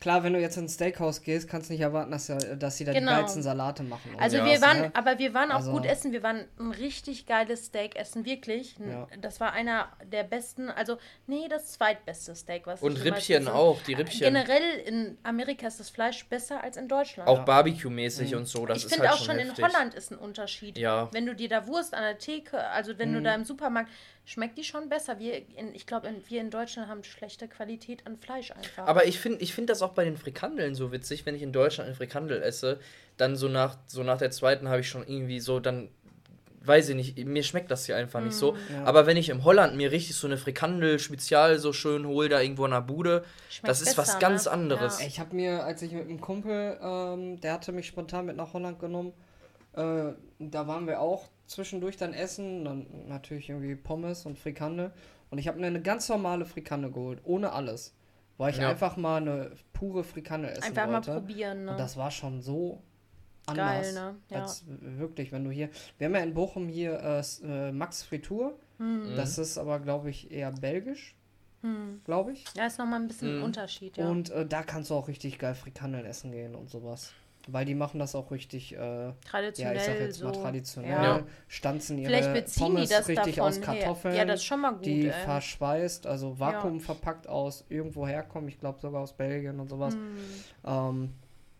[0.00, 2.84] klar, wenn du jetzt ins Steakhouse gehst, kannst du nicht erwarten, dass, ja- dass sie
[2.84, 3.12] da Genau.
[3.12, 4.10] die geilsten Salate machen.
[4.18, 4.44] Also Ja.
[4.44, 4.90] wir sowas, waren, ne?
[4.94, 6.12] aber wir waren auch Also- gut essen.
[6.12, 8.76] Wir waren ein richtig geiles Steak essen, wirklich.
[8.78, 9.06] Ja.
[9.20, 13.94] Das war einer der besten, also nee, das zweitbeste Steak, was und Rippchen auch, die
[13.94, 14.20] Rippchen.
[14.20, 17.28] Generell in Amerika ist das Fleisch besser als in Deutschland.
[17.28, 19.58] Auch Barbecue-mäßig und so, das ich ist finde halt auch schon heftig.
[19.58, 20.78] in Holland ist ein Unterschied.
[20.78, 21.08] Ja.
[21.12, 23.90] Wenn du dir da Wurst an der Theke, also wenn du da im Supermarkt,
[24.26, 25.18] schmeckt die schon besser.
[25.18, 28.86] Wir in, ich glaube, wir in Deutschland haben schlechte Qualität an Fleisch einfach.
[28.86, 31.52] Aber ich finde ich find das auch bei den Frikandeln so witzig, wenn ich in
[31.52, 32.80] Deutschland eine Frikandel esse,
[33.16, 35.88] dann so nach, so nach der zweiten habe ich schon irgendwie so, dann
[36.66, 38.54] weiß ich nicht, mir schmeckt das hier einfach nicht so.
[38.54, 38.56] Mm.
[38.74, 38.84] Ja.
[38.84, 42.40] Aber wenn ich im Holland mir richtig so eine Frikandel spezial so schön hole, da
[42.40, 44.50] irgendwo in der Bude, Schmeckt das ist was besser, ganz ne?
[44.50, 45.00] anderes.
[45.00, 45.06] Ja.
[45.06, 48.52] Ich habe mir, als ich mit einem Kumpel, ähm, der hatte mich spontan mit nach
[48.52, 49.12] Holland genommen,
[49.74, 54.92] äh, da waren wir auch zwischendurch dann essen, dann natürlich irgendwie Pommes und Frikandel.
[55.30, 57.94] Und ich habe mir eine ganz normale Frikandel geholt, ohne alles.
[58.38, 58.68] Weil ich Ja.
[58.68, 61.12] einfach mal eine pure Frikandel essen Einfach mal wollte.
[61.12, 61.70] probieren, ne?
[61.72, 62.82] Und das war schon so
[63.46, 63.82] anders.
[63.82, 64.14] Geil, ne?
[64.30, 64.42] Ja.
[64.42, 65.70] Als wirklich, wenn du hier.
[65.98, 68.58] Wir haben ja in Bochum hier äh, äh, Max Fritur.
[68.78, 69.14] Hm.
[69.16, 71.14] Das ist aber, glaube ich, eher belgisch.
[72.04, 72.44] Glaube ich.
[72.54, 74.08] Ja, ist nochmal ein bisschen ein Unterschied, ja.
[74.08, 77.12] Und äh, da kannst du auch richtig geil Frikandeln essen gehen und sowas.
[77.48, 80.40] Weil die machen das auch richtig, äh, ja, traditionell ich sag jetzt mal so.
[80.40, 80.90] traditionell.
[80.90, 81.26] Ja.
[81.46, 84.14] Stanzen ihre Vielleicht beziehen Pommes die das richtig davon aus Kartoffeln.
[84.14, 84.22] her.
[84.22, 85.12] Ja, das ist schon mal gut, Die ey.
[85.12, 88.48] verschweißt, also Vakuum verpackt aus irgendwo herkommen.
[88.48, 89.94] Ich glaube sogar aus Belgien und sowas.
[89.94, 90.02] Hm.
[90.64, 91.12] Ähm,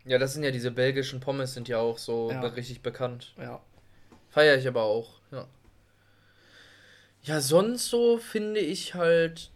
[0.05, 2.41] Ja, das sind ja diese belgischen Pommes, sind ja auch so Ja.
[2.41, 3.35] richtig bekannt.
[3.41, 3.61] ja.
[4.31, 5.47] Feiere ich aber auch, ja.
[7.23, 9.51] Ja, sonst so finde ich halt,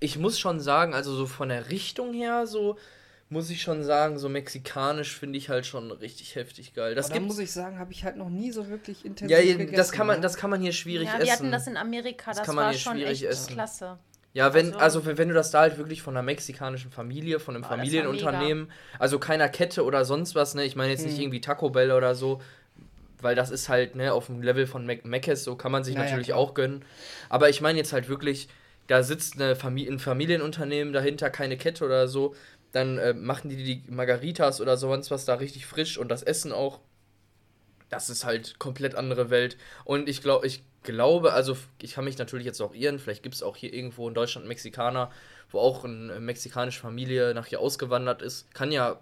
[0.00, 2.76] ich muss schon sagen, also so von der Richtung her, so
[3.32, 6.94] muss ich schon sagen, so mexikanisch finde ich halt schon richtig heftig geil.
[6.94, 9.76] Das muss ich sagen, habe ich halt noch nie so wirklich intensiv ja, ja, gegessen.
[9.76, 10.22] das kann man, ne?
[10.22, 11.24] das kann man hier schwierig ja, essen.
[11.26, 13.54] wir hatten das in Amerika, Das das, kann man war hier schon schwierig echt essen.
[13.54, 13.98] klasse.
[14.34, 17.54] Ja, wenn, Also- also, wenn, du das da halt wirklich von einer mexikanischen Familie, von
[17.54, 21.22] einem Oh, Familienunternehmen, also keiner Kette oder sonst was, ne, ich meine jetzt nicht Mhm.
[21.22, 22.40] irgendwie Taco Bell oder so,
[23.20, 25.94] weil das ist halt, ne, auf dem Level von Mac Mc's, so kann man sich
[25.94, 26.38] Ja, ja, natürlich klar.
[26.38, 26.84] auch gönnen.
[27.28, 28.48] Aber ich meine jetzt halt wirklich,
[28.88, 32.34] da sitzt eine Familie, ein Familienunternehmen dahinter, keine Kette oder so,
[32.72, 36.52] dann äh, machen die die Margaritas oder sonst was da richtig frisch und das Essen
[36.52, 36.80] auch.
[37.90, 39.58] Das ist halt komplett andere Welt.
[39.84, 43.34] Und ich glaube, ich glaube, also ich kann mich natürlich jetzt auch irren, vielleicht gibt
[43.34, 45.10] es auch hier irgendwo in Deutschland Mexikaner,
[45.50, 48.52] wo auch eine mexikanische Familie nach hier ausgewandert ist.
[48.54, 48.98] Kann ja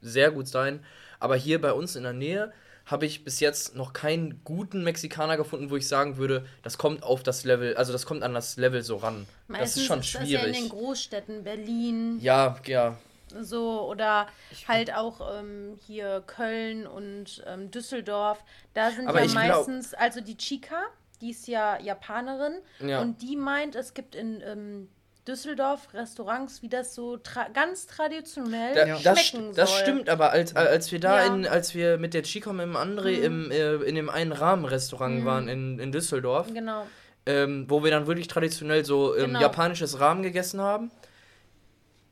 [0.00, 0.82] sehr gut sein.
[1.18, 2.50] Aber hier bei uns in der Nähe
[2.86, 7.02] habe ich bis jetzt noch keinen guten Mexikaner gefunden, wo ich sagen würde, das kommt
[7.02, 9.26] auf das Level, also das kommt an das Level so ran.
[9.48, 10.70] das ist schon Das ja in den schwierig.
[10.70, 12.98] Großstädten, Berlin, Ja, ja,
[13.40, 14.26] so oder
[14.68, 18.42] halt auch ähm, hier Köln und ähm, Düsseldorf.
[18.74, 20.82] Da sind Aber ja ich glaub- meistens, also die Chica,
[21.20, 23.00] die ist ja Japanerin Ja.
[23.00, 24.88] und die meint, es gibt in ähm,
[25.28, 29.78] Düsseldorf Restaurants, wie das so tra ganz traditionell Da, das, schmecken das soll.
[29.80, 31.30] stimmt, aber als, als wir da Ja.
[31.30, 31.44] Mhm.
[31.44, 35.24] in, als wir mit der Chica mit dem André im, äh, in dem einen Rahmenrestaurant
[35.24, 36.86] waren in, in Düsseldorf, Genau.
[37.26, 39.40] ähm, wo wir dann wirklich traditionell so ähm, Genau.
[39.40, 40.90] japanisches Rahmen gegessen haben,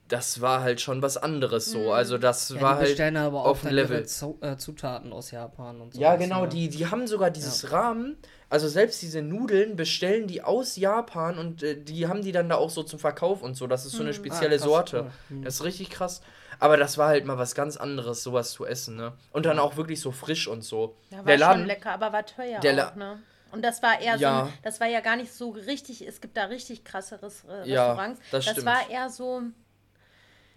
[0.08, 1.78] das war halt schon was anderes so.
[1.80, 1.90] Mhm.
[1.90, 3.96] Also das Ja, war halt bestellen aber auch auf dann dem Level.
[3.98, 6.00] ihre Zu äh, Zutaten aus Japan und so.
[6.00, 6.48] Ja, genau, ne?
[6.48, 8.16] die, die haben sogar dieses Rahmen,
[8.48, 12.56] also selbst diese Nudeln bestellen die aus Japan und äh, die haben die dann da
[12.56, 13.66] auch so zum Verkauf und so.
[13.66, 15.10] Das ist so eine spezielle Ah, krass, Sorte.
[15.30, 15.44] cool.
[15.44, 16.22] Das ist richtig krass.
[16.58, 19.12] Aber das war halt mal was ganz anderes, sowas zu essen, ne?
[19.32, 20.96] Und dann auch wirklich so frisch und so.
[21.10, 23.22] Ja, war der Laden, schon lecker, aber war teuer auch, ne?
[23.52, 24.46] Und das war eher Ja.
[24.46, 27.92] so, das war ja gar nicht so richtig, es gibt da richtig krasseres äh, Ja,
[27.92, 28.20] Restaurants.
[28.30, 28.66] das das stimmt.
[28.66, 29.42] war eher so,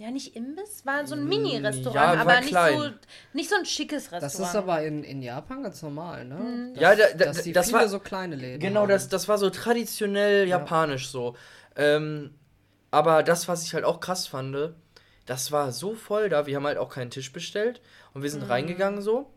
[0.02, 2.90] ja nicht Imbiss, war so ein Mini-Restaurant, ja, aber nicht so,
[3.34, 4.24] nicht so ein schickes Restaurant.
[4.24, 6.36] Das ist aber in, in Japan ganz normal, ne?
[6.36, 6.74] Mhm.
[6.74, 8.90] Dass, Ja, da- da- dass die das viele war- so kleine Läden Genau, haben.
[8.90, 11.36] das, das war so traditionell japanisch so.
[11.76, 12.34] Ähm,
[12.92, 14.74] aber das, was ich halt auch krass fand,
[15.26, 16.46] das war so voll da.
[16.48, 17.80] Wir haben halt auch keinen Tisch bestellt
[18.14, 19.32] und wir sind reingegangen so.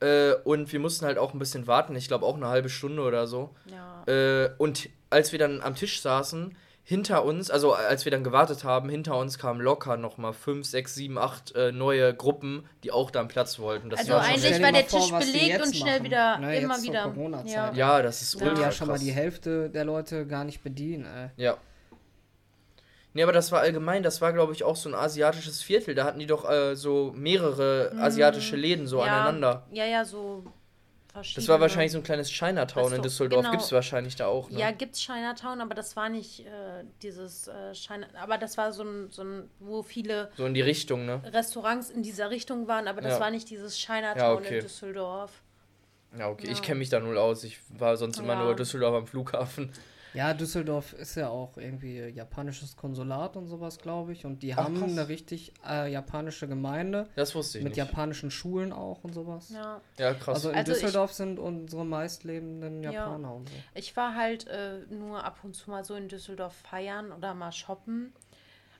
[0.00, 1.94] Äh, und wir mussten halt auch ein bisschen warten.
[1.94, 3.54] Ich glaube auch eine halbe Stunde oder so.
[3.66, 4.02] ja.
[4.12, 8.64] Äh, und als wir dann am Tisch saßen, hinter uns, also als wir dann gewartet
[8.64, 13.10] haben, hinter uns kamen locker nochmal fünf, sechs, sieben, acht äh, neue Gruppen, die auch
[13.10, 13.88] da einen Platz wollten.
[13.88, 16.58] Das Also war eigentlich war der vor, Tisch die belegt und schnell machen, wieder, ne,
[16.58, 17.14] immer wieder.
[17.46, 17.72] Ja.
[17.72, 21.06] Ja, das ist Die ultra ja schon mal die Hälfte der Leute gar nicht bedienen,
[21.06, 21.30] ey.
[21.36, 21.56] Ja.
[23.14, 25.94] Nee, aber das war allgemein, das war, glaube ich, auch so ein asiatisches Viertel.
[25.94, 29.06] Da hatten die doch äh, so mehrere asiatische Läden so Mhm.
[29.06, 29.66] ja, aneinander.
[29.70, 30.44] Ja, ja, so
[31.12, 31.42] verschiedene.
[31.44, 33.42] Das war wahrscheinlich so ein kleines Chinatown in Düsseldorf.
[33.42, 33.52] genau.
[33.52, 34.58] Gibt's wahrscheinlich da auch, ne?
[34.58, 38.82] Ja, gibt's Chinatown, aber das war nicht äh, dieses äh, China, aber das war so
[38.82, 41.20] ein, so ein, wo viele So in die Richtung, ne?
[41.32, 43.20] Restaurants in dieser Richtung waren, aber das Ja.
[43.20, 44.56] war nicht dieses Chinatown Ja, okay.
[44.58, 45.42] in Düsseldorf.
[46.18, 46.48] Ja, okay.
[46.50, 46.64] Ich Ja.
[46.64, 47.42] kenne mich da null aus.
[47.44, 49.72] Ich war sonst immer nur Düsseldorf am Flughafen.
[50.14, 54.26] Ja, Düsseldorf ist ja auch irgendwie japanisches Konsulat und sowas, glaube ich.
[54.26, 54.90] Und die Ach, haben krass.
[54.90, 57.78] eine richtig äh, japanische Gemeinde Das wusste ich mit nicht.
[57.78, 59.48] japanischen Schulen auch und sowas.
[59.50, 59.80] Ja.
[59.98, 60.34] Ja, krass.
[60.36, 62.90] Also in Also ich- Düsseldorf sind unsere meistlebenden Ja.
[62.92, 63.54] Japaner und so.
[63.74, 67.52] Ich war halt äh, nur ab und zu mal so in Düsseldorf feiern oder mal
[67.52, 68.12] shoppen.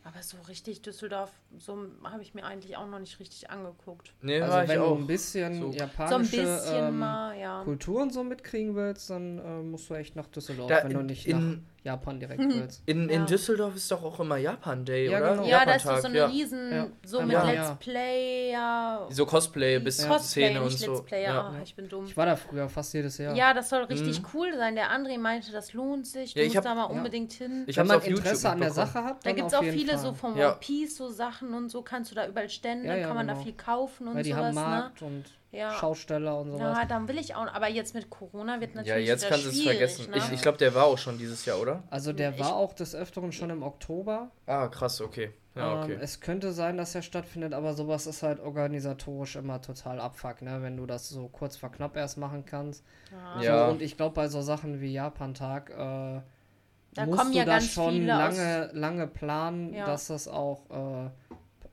[0.05, 4.13] Aber so richtig Düsseldorf, so habe ich mir eigentlich auch noch nicht richtig angeguckt.
[4.23, 5.61] nee, Also war wenn du ein bisschen So.
[5.61, 7.63] So ein japanische bisschen ähm, mal, ja.
[7.65, 11.03] Kultur und so mitkriegen willst, dann äh, musst du echt nach Düsseldorf, Da wenn du
[11.03, 12.83] nicht in- nach Japan direkt willst.
[12.87, 13.27] In, in Ja.
[13.27, 15.31] Düsseldorf ist doch auch immer Japan Day, Ja, oder?
[15.33, 15.47] genau.
[15.49, 16.27] Ja, da ist so eine ja.
[16.27, 16.87] riesen, Ja.
[17.05, 17.75] so mit Let's.
[17.81, 19.07] Play, ja.
[19.11, 20.93] So Cosplay bis Cosplay, Szene und so.
[20.93, 21.53] Let's Play, ja.
[21.65, 22.05] ich bin dumm.
[22.07, 23.35] Ich war da früher fast jedes Jahr.
[23.35, 24.27] Ja, das soll richtig Mhm.
[24.33, 24.77] cool sein.
[24.77, 26.35] Der André meinte, das lohnt sich.
[26.35, 26.97] Du Ja, ich musst hab- da mal ja.
[26.99, 27.65] unbedingt hin.
[27.67, 28.71] Ich Wenn hab's man auf YouTube Interesse an der.
[28.71, 30.35] Sache hat, da gibt es auch viele so von.
[30.35, 33.27] One Piece, so Sachen und so kannst du da überall Stände, Ja, ja, kann man
[33.27, 33.45] da genau.
[33.45, 34.61] viel kaufen und Weil die sowas, haben ne?
[34.61, 35.73] Markt und Ja.
[35.73, 36.79] Schausteller und sowas.
[36.79, 37.47] Ja, dann will ich auch.
[37.53, 40.11] Aber jetzt mit Corona wird natürlich Ja, jetzt kannst du es vergessen.
[40.11, 40.17] Ne?
[40.17, 41.83] Ich, ich glaube, der war auch schon dieses Jahr, oder?
[41.91, 44.31] Also der Ich- war auch des Öfteren schon im Oktober.
[44.47, 45.33] Ah, krass, okay.
[45.55, 45.93] Ja, okay.
[45.93, 50.41] Ähm, es könnte sein, dass er stattfindet, aber sowas ist halt organisatorisch immer total abfuck,
[50.41, 50.63] ne?
[50.63, 52.83] Wenn du das so kurz vor knapp erst machen kannst.
[53.11, 53.43] ja.
[53.43, 53.67] Ja.
[53.67, 56.21] So, und ich glaube, bei so Sachen wie Japan-Tag äh,
[56.95, 59.87] Da musst kommen du ja das ganz schon viele aus- lange, lange planen, Ja.
[59.87, 61.11] dass das auch äh,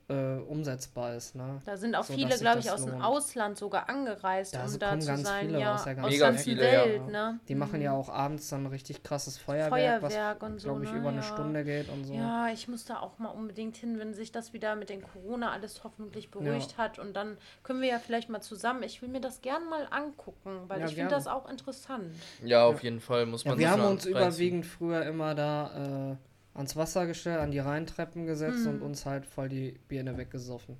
[0.09, 1.61] äh, umsetzbar ist, ne?
[1.65, 3.03] Da sind auch So, viele, glaube ich, aus dem lohnt.
[3.03, 5.47] Ausland sogar angereist, Da um da kommen zu ganz sein.
[5.47, 6.85] viele ja, aus der aus ganzen Mega der ganzen viele, ja.
[6.85, 7.39] Welt, ne?
[7.47, 10.91] Die machen ja auch abends dann richtig krasses Feuerwerk, Feuerwerk was, und so, glaube ich,
[10.91, 10.97] ne?
[10.99, 11.23] über eine Ja.
[11.23, 12.13] Stunde geht und so.
[12.13, 15.51] Ja, ich muss da auch mal unbedingt hin, wenn sich das wieder mit den Corona
[15.51, 16.99] alles hoffentlich beruhigt hat.
[16.99, 20.61] Und dann können wir ja vielleicht mal zusammen, ich will mir das gern mal angucken,
[20.67, 21.15] weil Ja, ich finde gerne.
[21.23, 22.11] das auch interessant.
[22.43, 26.11] Ja, auf jeden Fall muss man Ja, wir sich haben uns überwiegend früher immer da
[26.13, 26.15] äh,
[26.59, 28.75] ans Wasser gestellt, an die Rheintreppen gesetzt Hm.
[28.75, 30.77] und uns halt voll die Birne weggesoffen.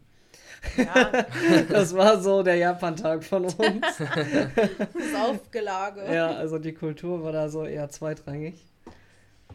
[0.78, 1.26] Ja,
[1.70, 3.58] Das war so der Japan-Tag von uns.
[5.14, 6.14] Saufgelage.
[6.14, 8.56] ja, also die Kultur war da so eher zweitrangig.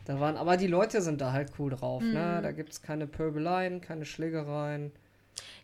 [0.06, 2.36] Da waren, aber die Leute sind da halt cool drauf, ne?
[2.36, 2.42] Hm.
[2.42, 4.92] Da gibt es keine Pöbeleien, keine Schlägereien.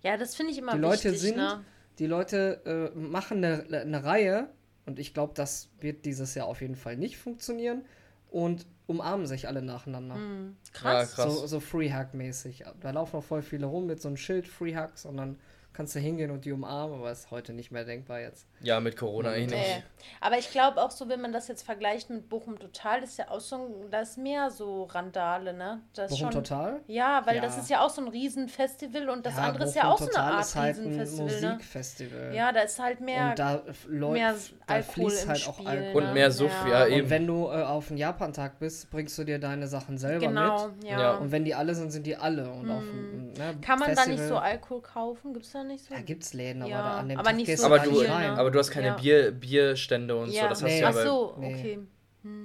[0.03, 1.65] Ja, das finde ich immer Die Leute wichtig, sind- ne?
[1.99, 4.49] Die Leute äh, machen eine, eine Reihe
[4.87, 7.83] und ich glaube, das wird dieses Jahr auf jeden Fall nicht funktionieren
[8.31, 10.17] und umarmen sich alle nacheinander.
[10.17, 11.15] Hm, Ja, krass.
[11.15, 11.35] krass.
[11.41, 12.65] So, so Free-Hug-mäßig.
[12.81, 15.39] Da laufen auch voll viele rum mit so einem Schild Free-Hugs und dann
[15.73, 18.47] kannst du hingehen und die umarmen, aber ist heute nicht mehr denkbar jetzt.
[18.63, 19.57] Ja, mit Corona eh Nee.
[19.57, 19.83] nicht.
[20.23, 23.31] Aber ich glaube auch so, wenn man das jetzt vergleicht mit Bochum Total, ist ja
[23.31, 25.81] auch so, ein- da ist mehr so Randale, ne?
[25.95, 26.81] Das Bochum schon, Total?
[26.87, 27.43] Ja, weil Ja.
[27.43, 29.99] das ist ja auch so ein Riesenfestival und das Ja, andere ist ja Bochum auch
[29.99, 31.53] so eine Total Art ist halt ein Riesenfestival, ne?
[31.55, 32.35] Musikfestival.
[32.35, 33.31] Ja, da ist halt mehr.
[33.31, 34.35] und da läuft, mehr
[34.67, 36.03] da Alkohol fließt im halt auch Spiel, Alkohol.
[36.03, 36.09] ne?
[36.09, 36.87] Und mehr Suff, ja, Ja.
[36.87, 37.05] eben.
[37.05, 40.69] Und wenn du äh, auf einen Japan-Tag bist, bringst du dir deine Sachen selber genau,
[40.69, 40.85] mit.
[40.85, 41.01] ja.
[41.01, 41.11] Ja.
[41.17, 42.49] Und wenn die alle sind, sind die alle.
[42.51, 45.33] Und auf dem ne, Kann man da nicht so Festival- Alkohol kaufen?
[45.33, 45.95] Gibt es da nicht so?
[45.95, 47.91] Da gibt's Läden, aber Ja, da an dem aber Tag nicht gehst so Aber du,
[47.95, 48.35] viel, rein.
[48.35, 48.39] ne?
[48.51, 48.97] Aber du hast keine Ja.
[48.97, 50.41] Bier, Bierstände und so.
[50.43, 50.79] Das hast Nee.
[50.81, 51.55] du ja Ach so, Nee.
[51.55, 51.79] okay.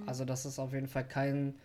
[0.06, 1.56] Also das ist auf jeden Fall kein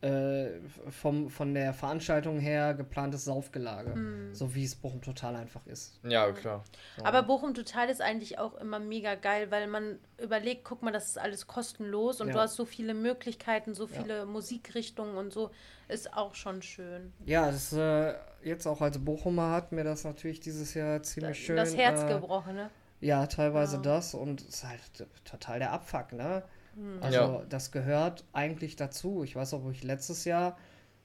[0.00, 0.58] äh,
[0.90, 3.94] vom, von der Veranstaltung her geplantes Saufgelage.
[4.32, 6.00] So wie es Bochum total einfach ist.
[6.02, 6.64] Ja, klar.
[6.96, 7.04] So.
[7.04, 11.06] Aber Bochum Total ist eigentlich auch immer mega geil, weil man überlegt, guck mal, das
[11.10, 12.34] ist alles kostenlos und Ja.
[12.34, 15.50] du hast so viele Möglichkeiten, so viele Musikrichtungen und so.
[15.86, 17.12] Ist auch schon schön.
[17.24, 21.54] Ja, das, äh, jetzt auch als Bochumer hat mir das natürlich dieses Jahr ziemlich schön.
[21.54, 22.70] das Herz äh, gebrochen, ne?
[23.02, 23.82] Ja, teilweise Ja.
[23.82, 24.80] das und es ist halt
[25.24, 26.44] total der Abfuck, ne?
[26.74, 26.98] Hm.
[27.02, 27.42] Also Ja.
[27.48, 29.24] das gehört eigentlich dazu.
[29.24, 30.56] Ich weiß auch, wo ich letztes Jahr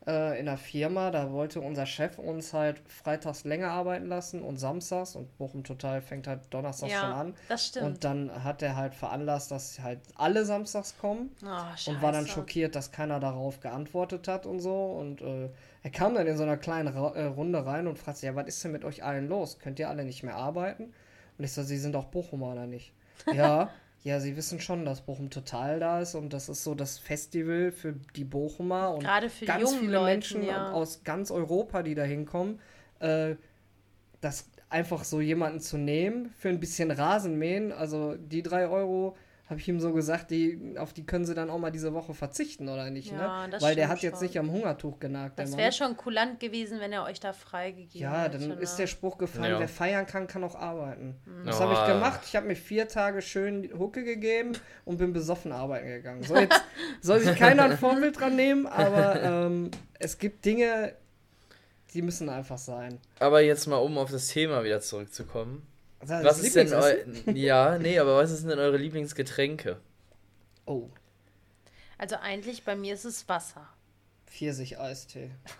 [0.06, 4.58] äh, in der Firma, da wollte unser Chef uns halt freitags länger arbeiten lassen und
[4.58, 7.34] samstags und Bochum Total fängt halt donnerstags schon Ja, an.
[7.50, 7.86] das stimmt.
[7.86, 12.28] Und dann hat er halt veranlasst, dass halt alle samstags kommen oh, und war dann
[12.28, 14.86] schockiert, dass keiner darauf geantwortet hat und so.
[14.91, 15.50] Und äh,
[15.84, 18.48] er kam dann in so einer kleinen Ra äh, Runde rein und fragte, ja, was
[18.48, 19.58] ist denn mit euch allen los?
[19.60, 20.93] Könnt ihr alle nicht mehr arbeiten?
[21.38, 22.93] Und ich so, sie sind auch Bochumer oder nicht?
[23.33, 23.71] Ja,
[24.03, 27.71] ja, sie wissen schon, dass Bochum total da ist und das ist so das Festival
[27.71, 30.71] für die Bochumer und Gerade für ganz jungen viele Leute, Menschen ja.
[30.71, 32.59] aus ganz Europa, die da hinkommen.
[32.99, 33.35] Äh,
[34.21, 39.15] das einfach so jemanden zu nehmen für ein bisschen Rasenmähen, also die drei Euro,
[39.50, 42.14] habe ich ihm so gesagt, die, auf die können sie dann auch mal diese Woche
[42.14, 43.12] verzichten, oder nicht?
[43.14, 43.50] Ja, ne?
[43.52, 44.24] das Weil der hat jetzt schon.
[44.28, 45.39] nicht am Hungertuch genagt.
[45.39, 48.39] Das wäre schon kulant gewesen, wenn er euch da freigegeben Ja, hätte.
[48.39, 48.56] dann ne?
[48.56, 49.60] ist der Spruch gefallen, Ja.
[49.60, 51.16] wer feiern kann, kann auch arbeiten.
[51.26, 51.45] Mhm.
[51.45, 51.88] Das habe ich Oh.
[51.88, 52.20] gemacht.
[52.26, 54.52] Ich habe mir vier Tage schön Hucke gegeben
[54.84, 56.24] und bin besoffen arbeiten gegangen.
[56.24, 56.62] So, jetzt
[57.02, 60.91] soll sich keiner ein Vorbild dran nehmen, aber ähm, es gibt Dinge,
[61.93, 63.00] die müssen einfach sein.
[63.20, 65.66] Aber jetzt mal, um auf das Thema wieder zurückzukommen.
[66.08, 67.32] Das Was ist denn eu?
[67.34, 69.78] Ja, nee, aber was sind denn eure Lieblingsgetränke?
[70.66, 70.89] Oh,
[71.97, 73.68] Also eigentlich bei mir ist es Wasser.
[74.28, 75.32] Pfirsich-Eistee.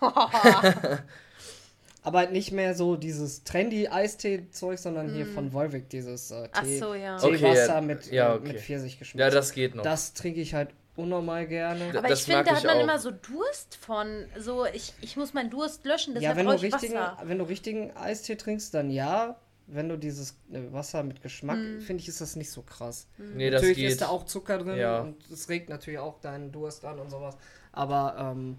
[2.04, 6.48] Aber halt nicht mehr so dieses trendy Eistee-Zeug, sondern hier von Volvic, dieses äh.
[6.52, 7.16] Ach Tee, so, ja.
[7.16, 7.80] Okay, Teewasser ja.
[7.80, 8.48] mit, Ja, äh, okay.
[8.52, 9.20] mit Pfirsichgeschmack.
[9.20, 9.82] Ja, das geht noch.
[9.82, 11.90] Das trinke ich halt unnormal gerne.
[11.96, 12.82] Aber das ich finde, da ich hat man auch.
[12.82, 14.26] immer so Durst von.
[14.38, 17.22] So, ich, ich muss meinen Durst löschen, Ja, deshalb wenn du, brauche ich richtigen, Wasser.
[17.24, 19.36] wenn du richtigen Eistee trinkst, dann ja.
[19.70, 21.80] Wenn du dieses äh, Wasser mit Geschmack, Mhm.
[21.82, 23.06] finde ich, ist das nicht so krass.
[23.18, 23.90] nee, das natürlich geht.
[23.90, 25.00] ist da auch Zucker drin Ja.
[25.00, 27.36] und es regt natürlich auch deinen Durst an und sowas.
[27.72, 28.56] Aber ähm,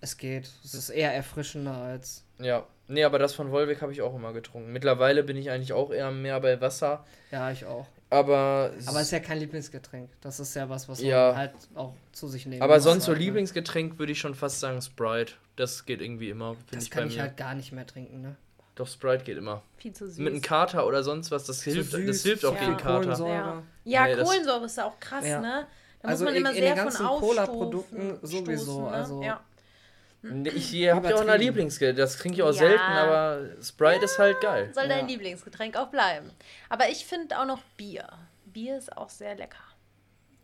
[0.00, 0.50] es geht.
[0.64, 2.24] Es ist eher erfrischender als.
[2.38, 2.66] Ja.
[2.88, 4.72] Nee, aber das von Volvic habe ich auch immer getrunken.
[4.72, 7.04] Mittlerweile bin ich eigentlich auch eher mehr bei Wasser.
[7.32, 7.86] Ja, ich auch.
[8.08, 10.08] Aber, Aber es ist ja kein Lieblingsgetränk.
[10.20, 11.28] Das ist ja was, was Ja.
[11.30, 13.24] man halt auch zu sich nehmen aber muss sonst so halt, ne?
[13.24, 15.32] Lieblingsgetränk würde ich schon fast sagen Sprite.
[15.56, 17.22] Das geht irgendwie immer, finde Das ich bei kann ich mir.
[17.22, 18.36] halt gar nicht mehr trinken, ne?
[18.76, 19.62] Doch, Sprite geht immer.
[19.78, 20.18] Viel zu süß.
[20.18, 22.60] Mit einem Kater oder sonst was, das hilft, das hilft auch ja.
[22.60, 23.00] gegen Kater.
[23.00, 23.30] Kohlensäure.
[23.32, 25.40] Ja, ja Nee, das- Kohlensäure ist ja auch krass, Ja.
[25.40, 25.66] ne?
[26.02, 28.90] Da Also muss man in- immer in sehr den ganzen von Cola-Produkten sowieso, stoßen, ne?
[28.90, 29.40] also- Ja.
[30.22, 31.38] Nee, Ich habe ja auch eine Übertrieben.
[31.40, 31.96] Lieblingsgetränk.
[31.98, 32.52] Das trinke ich auch Ja.
[32.52, 34.70] selten, aber Sprite ist halt geil.
[34.74, 35.06] Soll dein Ja.
[35.06, 36.30] Lieblingsgetränk auch bleiben.
[36.68, 38.06] Aber ich finde auch noch Bier.
[38.44, 39.62] Bier ist auch sehr lecker.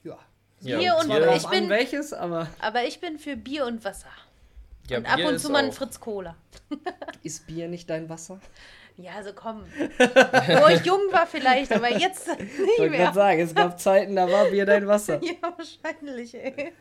[0.05, 0.19] Ja.
[0.61, 3.85] Ja, Bier und Bier- ich an bin, welches, aber aber ich bin für Bier und
[3.85, 4.09] Wasser.
[4.89, 6.37] Ja, und ab Bier und ist zu mal ein Fritz Cola.
[7.23, 8.41] ist Bier nicht dein Wasser?
[8.97, 9.63] Ja, also komm.
[9.99, 12.99] Wo ich jung war vielleicht, aber jetzt Ich nicht wollte mehr.
[13.05, 15.21] gerade sagen, es gab Zeiten, da war Bier dein Wasser.
[15.23, 16.73] Ja, wahrscheinlich, ey.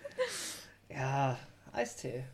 [0.90, 1.38] Ja,
[1.72, 2.26] Eistee.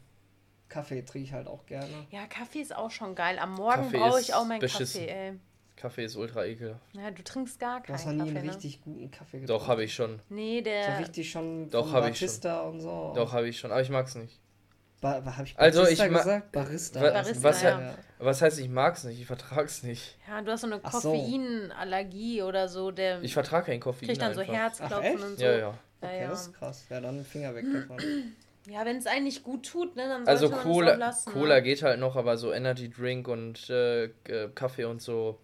[0.70, 2.08] Kaffee trinke ich halt auch gerne.
[2.12, 3.38] Ja, Kaffee ist auch schon geil.
[3.40, 5.02] Am Morgen Kaffee brauche ich auch meinen beschissen.
[5.06, 5.40] Kaffee, ey.
[5.76, 6.82] Kaffee ist ultra ekelhaft.
[6.94, 8.52] Ja, du trinkst gar Du keinen hast noch nie Kaffee, einen ne?
[8.54, 9.48] richtig guten Kaffee getrunken.
[9.64, 10.20] Doch, habe ich schon.
[10.30, 11.00] Nee, So der...
[11.00, 12.52] richtig schon Doch, vom hab ich schon.
[12.70, 13.14] Und so.
[13.16, 13.72] Doch, habe ich schon.
[13.72, 14.40] Aber ich mag's nicht.
[15.22, 16.52] Ba hab ich Also, Barista ich ma- gesagt?
[16.52, 17.02] Barista.
[17.02, 17.96] Wa- Barista, was, ja.
[18.20, 19.20] was heißt, ich mag's nicht?
[19.20, 20.18] Ich vertrag's nicht.
[20.28, 21.12] Ja, du hast so eine Ach so.
[21.12, 24.54] Koffeinallergie oder so, der Ich vertrage kein Koffein kriegt dann so einfach.
[24.54, 25.24] Herzklopfen Ach, echt?
[25.24, 25.46] und so.
[25.46, 25.58] Ja, ja.
[25.60, 26.28] Ja, Okay, ja.
[26.30, 26.86] das ist krass.
[26.90, 27.98] Ja, dann Finger weg davon.
[28.70, 30.96] Ja, wenn es einen nicht gut tut, ne, dann sollte Also man es auch Cola,
[30.96, 31.32] lassen.
[31.32, 31.64] Cola ne?
[31.64, 34.10] geht halt noch, aber so Energy Drink und äh,
[34.56, 35.40] Kaffee und so.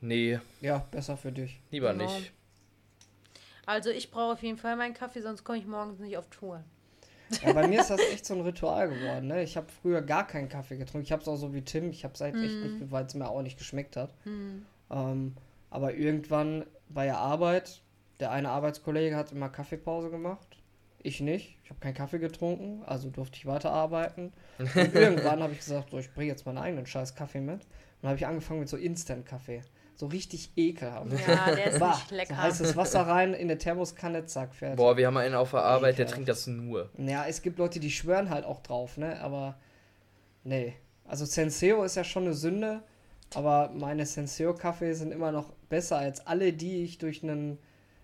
[0.00, 1.58] Nee, Ja, besser für dich.
[1.72, 2.04] lieber Genau.
[2.14, 2.32] nicht.
[3.66, 6.62] Also ich brauche auf jeden Fall meinen Kaffee, sonst komme ich morgens nicht auf Tour.
[7.44, 9.26] Ja, bei mir ist das echt so ein Ritual geworden.
[9.26, 9.42] Ne?
[9.42, 11.04] Ich habe früher gar keinen Kaffee getrunken.
[11.04, 11.90] Ich habe es auch so wie Tim.
[11.90, 12.78] Ich habe es halt echt Mhm.
[12.78, 14.14] nicht, weil es mir auch nicht geschmeckt hat.
[14.90, 15.34] Ähm,
[15.70, 17.82] aber irgendwann bei der Arbeit,
[18.20, 20.56] der eine Arbeitskollege hat immer Kaffeepause gemacht.
[21.02, 21.58] Ich nicht.
[21.62, 24.32] Ich habe keinen Kaffee getrunken, also durfte ich weiterarbeiten.
[24.58, 27.60] Und irgendwann habe ich gesagt, so, ich bringe jetzt meinen eigenen scheiß Kaffee mit.
[27.62, 29.62] Und dann habe ich angefangen mit so Instant-Kaffee.
[29.98, 31.10] So richtig ekelhaft.
[31.26, 32.34] Ja, der ist Bah, nicht lecker.
[32.34, 34.76] So heißes Wasser rein, in der Thermoskanne, zack, fertig.
[34.76, 36.14] Boah, wir haben einen auf der Arbeit, der Ekelhaft.
[36.14, 36.88] trinkt das nur.
[36.96, 39.20] Ja, es gibt Leute, die schwören halt auch drauf, ne?
[39.20, 39.58] Aber
[40.44, 40.76] nee.
[41.04, 42.84] Also Senseo ist ja schon eine Sünde,
[43.34, 47.58] aber meine Senseo-Kaffee sind immer noch besser als alle, die ich durch einen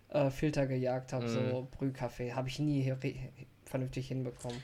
[0.08, 1.26] äh, Filter gejagt habe.
[1.26, 1.28] Mhm.
[1.28, 2.92] So Brühkaffee habe ich nie
[3.66, 4.60] vernünftig hinbekommen.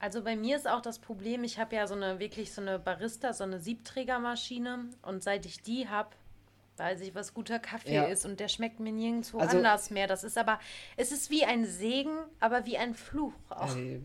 [0.00, 2.78] Also bei mir ist auch das Problem, ich habe ja so eine wirklich so eine
[2.78, 6.10] Barista, so eine Siebträgermaschine und seit ich die habe,
[6.78, 8.04] weiß ich, was guter Kaffee Ja.
[8.04, 10.06] ist und der schmeckt mir nirgendwo Also- anders mehr.
[10.06, 10.58] Das ist aber,
[10.96, 13.74] es ist wie ein Segen, aber wie ein Fluch auch.
[13.76, 14.00] Ey,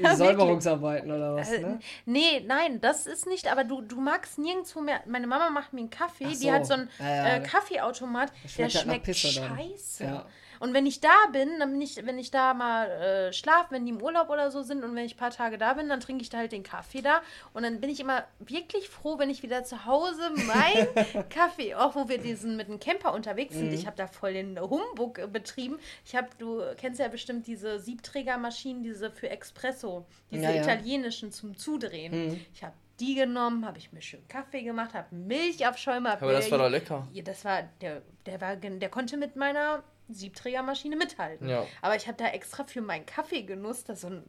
[0.00, 1.78] Ja, Säuberungsarbeiten oder was, Äh, ne?
[2.06, 5.00] Nee, nein, das ist nicht, aber du, du magst nirgendwo mehr.
[5.06, 6.52] Meine Mama macht mir einen Kaffee, Ach die so.
[6.52, 9.58] hat so einen Ja, äh, der- Kaffeeautomat, der schmeckt halt nach schmeckt dann.
[9.58, 10.24] scheiße.
[10.62, 13.84] Und wenn ich da bin, dann bin ich, wenn ich da mal äh, schlafe, wenn
[13.84, 15.98] die im Urlaub oder so sind und wenn ich ein paar Tage da bin, dann
[15.98, 17.20] trinke ich da halt den Kaffee da.
[17.52, 21.96] Und dann bin ich immer wirklich froh, wenn ich wieder zu Hause meinen Kaffee, auch
[21.96, 23.58] wo wir diesen mit dem Camper unterwegs Mhm.
[23.58, 23.72] sind.
[23.72, 25.78] Ich habe da voll den Humbug äh, betrieben.
[26.06, 30.62] Ich habe, du kennst ja bestimmt diese Siebträgermaschinen, diese für Espresso, diese Ja, ja.
[30.62, 32.28] italienischen zum Zudrehen.
[32.28, 32.40] Mhm.
[32.54, 36.12] Ich habe die genommen, habe ich mir schön Kaffee gemacht, habe Milch auf Schäume.
[36.12, 37.08] Aber das war doch lecker.
[37.12, 41.48] ja, das war, der, der war, der konnte mit meiner Siebträgermaschine mithalten.
[41.48, 41.64] Ja.
[41.80, 44.22] Aber ich habe da extra für meinen Kaffeegenuss da so ein,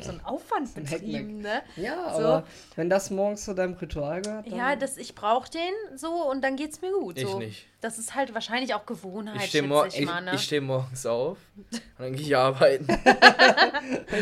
[0.00, 1.62] so ein Aufwand betrieben, ne?
[1.76, 2.20] Ja, So.
[2.20, 2.46] aber
[2.76, 6.42] wenn das morgens zu deinem Ritual gehört, dann Ja, das, ich brauche den so und
[6.42, 7.18] dann geht's mir gut.
[7.18, 7.38] Ich so.
[7.38, 7.66] nicht.
[7.82, 10.32] Das ist halt wahrscheinlich auch Gewohnheit, Ich stehe mor ich ich, ne?
[10.34, 11.36] ich steh morgens auf
[11.70, 12.86] und dann gehe ich arbeiten.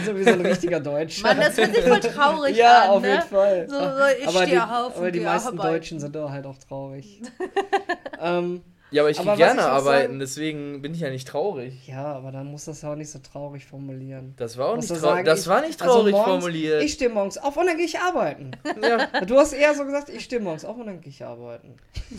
[0.04, 1.22] so wie so ein richtiger Deutscher.
[1.22, 3.08] Mann, das hört sich voll traurig ja, an, auf ne?
[3.10, 3.68] jeden Fall.
[3.68, 5.72] So, so, ich aber steh die, auf aber die meisten arbeiten.
[5.74, 7.22] Deutschen sind doch halt auch traurig.
[8.20, 11.86] ähm, Ja, aber ich gehe gerne ich arbeiten, sagen- deswegen bin ich ja nicht traurig.
[11.86, 14.34] ja, aber dann muss das ja auch nicht so traurig formulieren.
[14.36, 15.02] Das war auch nicht du traurig.
[15.10, 16.82] sagen, Das ich- war nicht also traurig morgens- formuliert.
[16.82, 18.50] Ich stehe morgens auf und dann gehe ich arbeiten.
[18.82, 19.06] ja.
[19.26, 21.76] Du hast eher so gesagt, ich stehe morgens auf und dann gehe ich arbeiten.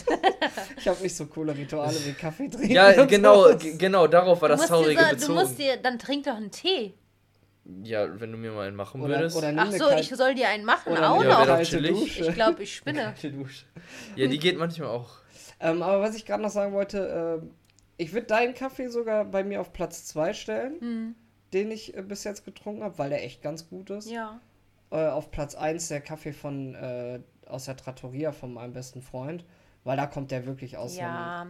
[0.77, 2.71] ich habe nicht so coole Rituale wie Kaffee trinken.
[2.71, 3.47] ja, genau,
[3.77, 5.33] genau, darauf war Du das Traurige du bezogen.
[5.33, 6.93] musst dir, dann trink doch einen Tee.
[7.83, 9.35] Ja, wenn du mir mal einen machen Oder, würdest.
[9.37, 11.59] oder Ach so, ich soll dir einen machen, oder auch noch.
[11.59, 13.13] Ich glaube, ich spinne.
[14.15, 15.09] Ja, die geht manchmal auch.
[15.61, 17.51] Ähm, aber was ich gerade noch sagen wollte, ähm,
[17.97, 21.15] ich würde deinen Kaffee sogar bei mir auf Platz 2 stellen, Hm,
[21.53, 24.09] den ich äh, bis jetzt getrunken habe, weil der echt ganz gut ist.
[24.09, 24.39] ja.
[24.89, 29.45] Äh, auf Platz 1 der Kaffee von äh, aus der Trattoria von meinem besten Freund,
[29.85, 31.47] weil da kommt der wirklich aus Ja,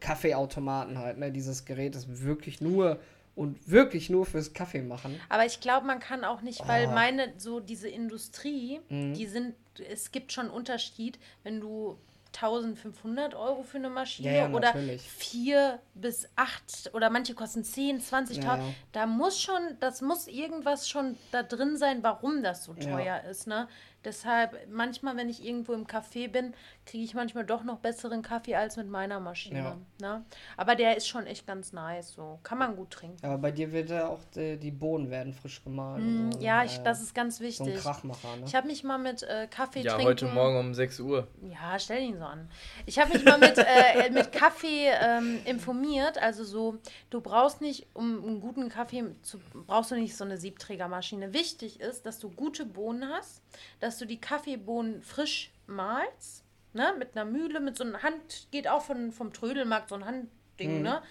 [0.00, 1.18] Kaffeeautomaten halt.
[1.18, 1.30] Ne?
[1.32, 3.00] Dieses Gerät ist wirklich nur
[3.34, 5.18] und wirklich nur fürs Kaffee machen.
[5.30, 6.90] aber ich glaube, man kann auch nicht, weil Oh.
[6.92, 9.14] meine, so diese Industrie, Mhm.
[9.14, 9.54] die sind,
[9.90, 11.96] es gibt schon einen Unterschied, wenn du
[12.34, 15.02] 1500 Euro für eine Maschine Ja, ja, oder natürlich.
[15.02, 18.42] 4 bis 8 oder manche kosten 10, 20.000.
[18.42, 18.60] Ja.
[18.92, 23.46] Da muss schon, das muss irgendwas schon da drin sein, warum das so teuer ist,
[23.46, 23.68] ne?
[24.04, 26.54] Deshalb, manchmal, wenn ich irgendwo im Café bin,
[26.86, 29.58] kriege ich manchmal doch noch besseren Kaffee als mit meiner Maschine.
[29.58, 29.76] Ja.
[30.00, 30.24] Ne?
[30.56, 32.12] Aber der ist schon echt ganz nice.
[32.14, 33.24] So kann man gut trinken.
[33.24, 36.28] Aber bei dir wird ja auch die, die Bohnen werden frisch gemahlen.
[36.28, 36.66] Mm, so, ja, ne?
[36.66, 37.76] ich, das ist ganz so ein wichtig.
[37.76, 38.44] Krachmacher, ne?
[38.46, 40.08] Ich habe mich mal mit äh, Kaffee Ja, trinken.
[40.08, 41.28] heute Morgen um 6 Uhr.
[41.42, 42.48] Ja, stell ihn so an.
[42.86, 46.18] Ich habe mich mal mit, äh, mit Kaffee ähm, informiert.
[46.18, 46.78] Also so,
[47.10, 51.32] du brauchst nicht, um einen guten Kaffee zu, brauchst du nicht so eine Siebträgermaschine.
[51.32, 53.42] Wichtig ist, dass du gute Bohnen hast,
[53.80, 58.68] dass du die Kaffeebohnen frisch mahlst, ne, mit einer Mühle, mit so einer Hand, geht
[58.68, 61.02] auch von, vom Trödelmarkt so ein Handding, ne?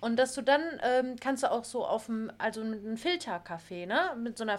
[0.00, 3.86] Und dass du dann ähm, kannst du auch so auf dem, also mit einem Filterkaffee,
[3.86, 4.16] ne?
[4.16, 4.58] Mit so einer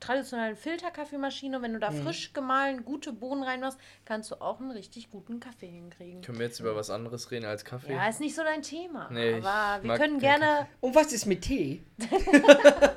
[0.00, 5.08] traditionellen Filterkaffeemaschine, wenn du da frisch gemahlen gute Bohnen reinmachst, kannst du auch einen richtig
[5.10, 6.20] guten Kaffee hinkriegen.
[6.20, 7.92] Können wir jetzt über was anderes reden als Kaffee?
[7.92, 9.08] Ja, ist nicht so dein Thema.
[9.10, 10.66] Nee, ich aber wir mag können gerne.
[10.80, 11.82] Und was ist mit Tee?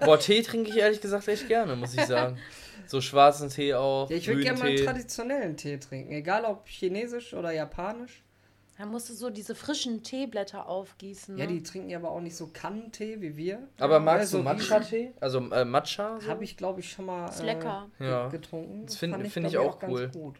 [0.03, 2.37] Boah, Tee trinke ich ehrlich gesagt echt gerne, muss ich sagen.
[2.89, 4.09] So schwarzen Tee auch.
[4.09, 6.11] Ja, ich würde gerne mal einen traditionellen Tee trinken.
[6.11, 8.23] Egal ob chinesisch oder japanisch.
[8.79, 11.35] Da musst du so diese frischen Teeblätter aufgießen.
[11.35, 11.41] Ne?
[11.41, 13.67] Ja, die trinken ja aber auch nicht so Kannentee wie wir.
[13.77, 15.11] Aber magst du Also, Matcha-Tee?
[15.19, 16.19] Also äh, Matcha?
[16.21, 16.27] So?
[16.29, 17.89] Habe ich, glaube ich, schon mal Ist äh, lecker.
[17.99, 18.29] Ja.
[18.29, 18.85] getrunken.
[18.87, 20.07] Das find- fand find ich auch ganz cool.
[20.09, 20.35] gut.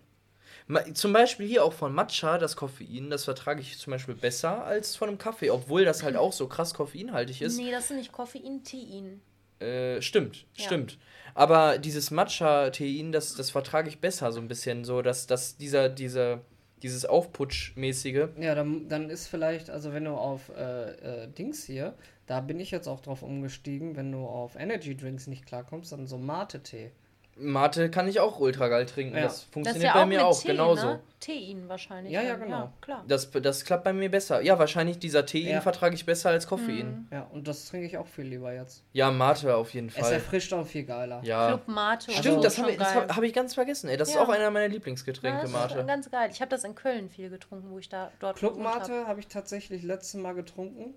[0.67, 4.63] Ma- Zum Beispiel hier auch von Matcha, das Koffein, das vertrage ich zum Beispiel besser
[4.63, 7.57] als von einem Kaffee, obwohl das halt auch so krass koffeinhaltig ist.
[7.57, 9.21] Nee, das ist nicht Koffein, Tein.
[9.59, 10.65] Äh, stimmt, Ja.
[10.65, 10.97] stimmt.
[11.35, 15.89] Aber dieses Matcha-Tein, das, das vertrage ich besser so ein bisschen, so dass, dass dieser,
[15.89, 16.41] dieser,
[16.81, 18.27] dieses Aufputschmäßige.
[18.39, 21.93] Ja, dann, dann ist vielleicht, also wenn du auf äh, äh, Dings hier,
[22.25, 26.07] da bin ich jetzt auch drauf umgestiegen, wenn du auf Energy Drinks nicht klarkommst, dann
[26.07, 26.91] so Mate-Tee.
[27.39, 29.15] Mate kann ich auch ultra geil trinken.
[29.15, 29.23] Ja.
[29.23, 30.85] Das Das ist funktioniert ja bei auch mir mit auch Tee, genauso.
[30.87, 30.99] Ne?
[31.19, 32.13] Tein wahrscheinlich.
[32.13, 32.57] Ja, ja, genau.
[32.57, 33.03] Ja, klar.
[33.07, 34.41] Das, das klappt bei mir besser.
[34.41, 35.61] Ja, wahrscheinlich dieser Tein Ja.
[35.61, 37.07] vertrage ich besser als Koffein.
[37.11, 38.83] Ja, und das trinke ich auch viel lieber jetzt.
[38.93, 40.13] Ja, Mate auf jeden Es Fall.
[40.13, 41.21] erfrischt auch viel geiler.
[41.23, 41.47] Ja.
[41.47, 42.11] Club Mate.
[42.11, 43.97] Stimmt, so, das habe das hab, hab ich ganz vergessen, ey.
[43.97, 44.15] Das Ja.
[44.15, 45.85] ist auch einer meiner Lieblingsgetränke, Ja, das ist Mate.
[45.85, 46.29] ganz geil.
[46.31, 48.61] Ich habe das in Köln viel getrunken, wo ich da dort Club hab.
[48.79, 50.93] Mate habe ich tatsächlich letztes Mal getrunken.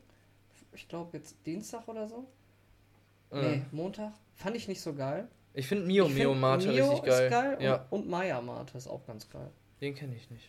[0.75, 2.27] Ich glaube jetzt Dienstag oder so.
[3.33, 3.43] Äh.
[3.43, 4.13] Nee, Montag.
[4.37, 5.29] Fand ich nicht so geil.
[5.55, 7.25] Ich finde Mio Ich Mio Mate Mio richtig geil.
[7.27, 9.51] Ist geil Ja, und, und Maya Mate ist auch ganz geil.
[9.81, 10.49] den kenne ich nicht.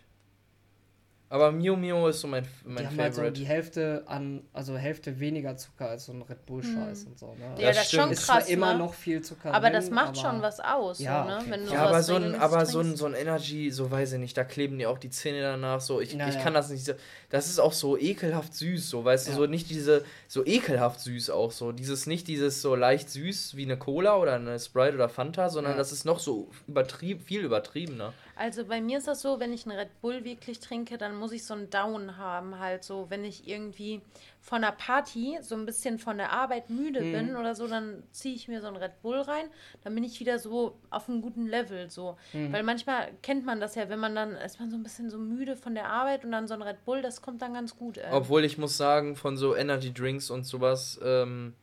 [1.30, 3.40] Aber Mio Mio ist so mein, Die mein haben halt so Favorite.
[3.40, 7.34] die Hälfte an, also Hälfte weniger Zucker als so ein Red Bull Scheiß und so.
[7.34, 7.56] Ne?
[7.58, 8.12] Ja, Das das ist schon stimmt.
[8.14, 8.50] ist zwar krass.
[8.50, 8.80] immer ne?
[8.80, 11.52] noch viel Zucker aber drin, das macht aber schon was aus, Ja, so, ne?
[11.52, 14.20] Wenn du ja, aber so ein, aber so ein, so ein Energy, so weiß ich
[14.20, 15.82] nicht, da kleben dir auch die Zähne danach.
[15.82, 16.94] So, ich, Ja, ich kann das nicht so.
[17.34, 19.38] Das ist auch so ekelhaft süß, so, weißt du, Ja.
[19.38, 21.72] so nicht diese, so ekelhaft süß auch so.
[21.72, 25.74] Dieses, nicht dieses so leicht süß wie eine Cola oder eine Sprite oder Fanta, sondern
[25.74, 25.78] Ja.
[25.80, 28.14] das ist noch so übertrieben, viel übertriebener.
[28.36, 31.32] Also bei mir ist das so, wenn ich einen Red Bull wirklich trinke, dann muss
[31.32, 34.02] ich so einen Down haben, halt so, wenn ich irgendwie
[34.44, 37.12] von einer Party so ein bisschen von der Arbeit müde Mhm.
[37.14, 39.46] bin oder so, dann ziehe ich mir so einen Red Bull rein,
[39.86, 42.18] dann bin ich wieder so auf einem guten Level so.
[42.34, 42.52] Mhm.
[42.52, 45.18] Weil manchmal kennt man das ja, wenn man dann, ist man so ein bisschen so
[45.18, 47.98] müde von der Arbeit und dann so ein Red Bull, das kommt dann ganz gut.
[47.98, 48.12] Ey.
[48.12, 51.54] Obwohl ich muss sagen, von so Energy Drinks und sowas, ähm,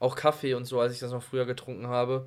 [0.00, 2.26] auch Kaffee und so, als ich das noch früher getrunken habe,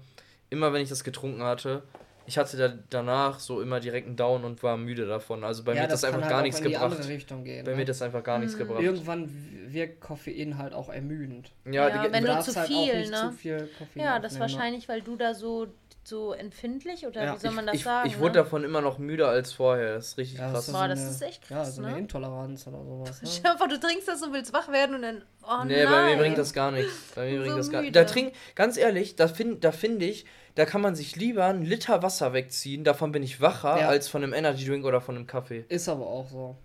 [0.52, 1.82] immer wenn ich das getrunken hatte,
[2.30, 5.44] ich hatte da danach so immer direkt einen Down und war müde davon.
[5.44, 6.92] Also bei ja, mir hat das, kann einfach halt gar nichts in die gebracht.
[6.92, 7.66] andere Richtung gehen.
[7.66, 7.78] Bei ne?
[7.78, 8.84] mir hat das einfach gar nichts gebracht.
[8.84, 9.30] Irgendwann
[9.68, 11.52] wirkt Koffein halt auch ermüdend.
[11.66, 13.18] Ja, Ja, die, wenn du zu halt auch viel, nicht ne?
[13.18, 14.40] zu viel Koffein ja, das aufnehmen, ne?
[14.40, 15.68] wahrscheinlich, weil du da so,
[16.10, 17.36] so empfindlich oder Ja.
[17.36, 18.10] wie soll man das ich, sagen?
[18.10, 18.43] ich wurde ne?
[18.43, 19.93] davon immer noch müder als vorher.
[19.95, 20.72] Das ist richtig Ja, krass.
[20.72, 21.99] Boah, das ist echt Ja, krass, so eine ne?
[21.99, 23.22] Intoleranz oder sowas.
[23.43, 23.55] Ne?
[23.57, 25.91] Vor, du trinkst das und willst wach werden und dann, oh nee, nein.
[25.91, 27.14] bei mir bringt das gar nichts.
[27.16, 27.91] Bei mir So bringt das gar müde.
[27.93, 31.62] Da trink, ganz ehrlich, da finde da find ich, da kann man sich lieber einen
[31.64, 33.88] Liter Wasser wegziehen, davon bin ich wacher, Ja.
[33.88, 35.64] als von einem Energy Drink oder von einem Kaffee.
[35.70, 36.57] Ist aber auch so.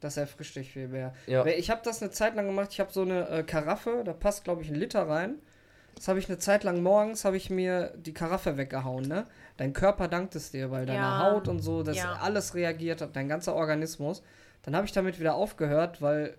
[0.00, 1.14] Das erfrischt dich viel mehr.
[1.28, 1.46] Ja.
[1.46, 2.70] Ich habe das eine Zeit lang gemacht.
[2.72, 5.36] Ich habe so eine äh, Karaffe, da passt glaube ich ein Liter rein.
[5.94, 9.26] Das habe ich eine Zeit lang morgens, habe ich mir die Karaffe weggehauen, ne?
[9.56, 11.18] Dein Körper dankt es dir, weil deine Ja.
[11.30, 12.14] Haut und so, das Ja.
[12.20, 14.22] alles reagiert hat, dein ganzer Organismus.
[14.62, 16.34] Dann habe ich damit wieder aufgehört, weil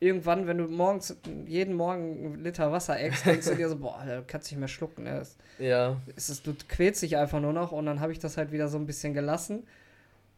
[0.00, 4.02] irgendwann, wenn du morgens jeden Morgen einen Liter Wasser eckst, denkst du dir so, boah,
[4.06, 5.04] da kannst du nicht mehr schlucken.
[5.04, 5.18] Ne?
[5.18, 5.96] Es, Ja.
[6.14, 8.68] es ist, du quälst dich einfach nur noch und dann habe ich das halt wieder
[8.68, 9.66] so ein bisschen gelassen.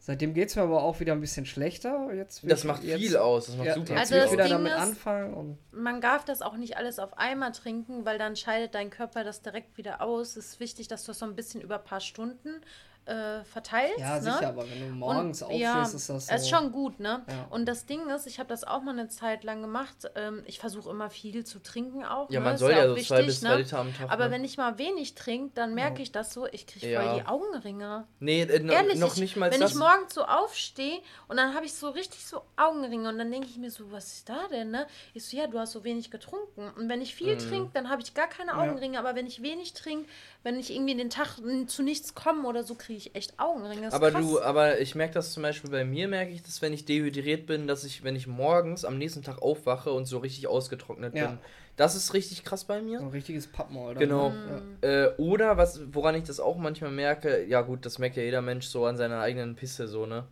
[0.03, 2.11] Seitdem geht es mir aber auch wieder ein bisschen schlechter.
[2.11, 3.45] Jetzt Das macht jetzt, viel aus.
[3.45, 4.49] Das macht Ja, super Also viel wieder aus.
[4.49, 5.33] Ding damit ist- anfangen.
[5.35, 9.23] Und Man darf das auch nicht alles auf einmal trinken, weil dann scheidet dein Körper
[9.23, 10.35] das direkt wieder aus.
[10.35, 12.61] Es ist wichtig, dass du das so ein bisschen über ein paar Stunden
[13.05, 13.99] äh, verteilst.
[13.99, 14.21] ja, ne?
[14.21, 16.35] sicher, aber wenn du morgens Und, aufstehst, ja, ist das so.
[16.35, 17.23] ist schon gut, ne?
[17.27, 17.47] Ja.
[17.49, 20.09] Und das Ding ist, ich habe das auch mal eine Zeit lang gemacht.
[20.15, 22.29] Ähm, ich versuche immer viel zu trinken auch.
[22.29, 22.45] Ja, ne?
[22.45, 23.57] man Ist soll ja auch so zwei bis drei ne?
[23.57, 24.11] Liter am Tag.
[24.11, 24.31] Aber ne?
[24.31, 27.01] wenn ich mal wenig trinke, dann merke ich das so, ich kriege Ja.
[27.03, 28.05] voll die Augenringe.
[28.19, 29.71] Nee, äh, Ehrlich, noch ich, nicht mal wenn das.
[29.71, 33.47] ich morgens so aufstehe und dann habe ich so richtig so Augenringe und dann denke
[33.49, 34.85] ich mir so, was ist da denn, ne?
[35.13, 36.69] Ich so, ja, du hast so wenig getrunken.
[36.77, 37.17] Und wenn ich Mhm.
[37.25, 40.07] viel trinke, dann habe ich gar keine Augenringe, aber wenn ich wenig trinke,
[40.43, 41.37] wenn ich irgendwie den Tag
[41.67, 43.83] zu nichts komme oder so, kriege kriege ich echt Augenringe.
[43.83, 44.21] Das Aber krass.
[44.21, 47.45] du, aber ich merke das zum Beispiel bei mir, merke ich das, wenn ich dehydriert
[47.45, 51.27] bin, dass ich, wenn ich morgens am nächsten Tag aufwache und so richtig ausgetrocknet Ja.
[51.27, 51.37] bin.
[51.77, 52.99] Das ist richtig krass bei mir.
[52.99, 53.95] So ein richtiges Pappmaul.
[53.95, 54.29] Genau.
[54.29, 54.61] ne?
[54.81, 58.41] Äh, oder was, woran ich das auch manchmal merke, ja gut, das merkt ja jeder
[58.41, 60.25] Mensch so an seiner eigenen Pisse, so, ne?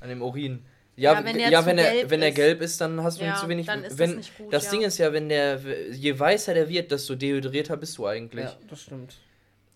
[0.00, 0.64] An dem Urin.
[0.96, 2.34] Ja, Ja, wenn der ja, wenn, er, gelb wenn er ist.
[2.34, 3.66] gelb ist, dann hast du Ja, zu wenig.
[3.66, 4.70] dann ist das wenn, nicht gut, das ja.
[4.70, 5.60] Ding ist ja, wenn der,
[5.92, 8.46] je weißer der wird, desto dehydrierter bist du eigentlich.
[8.46, 9.18] Ja, das stimmt.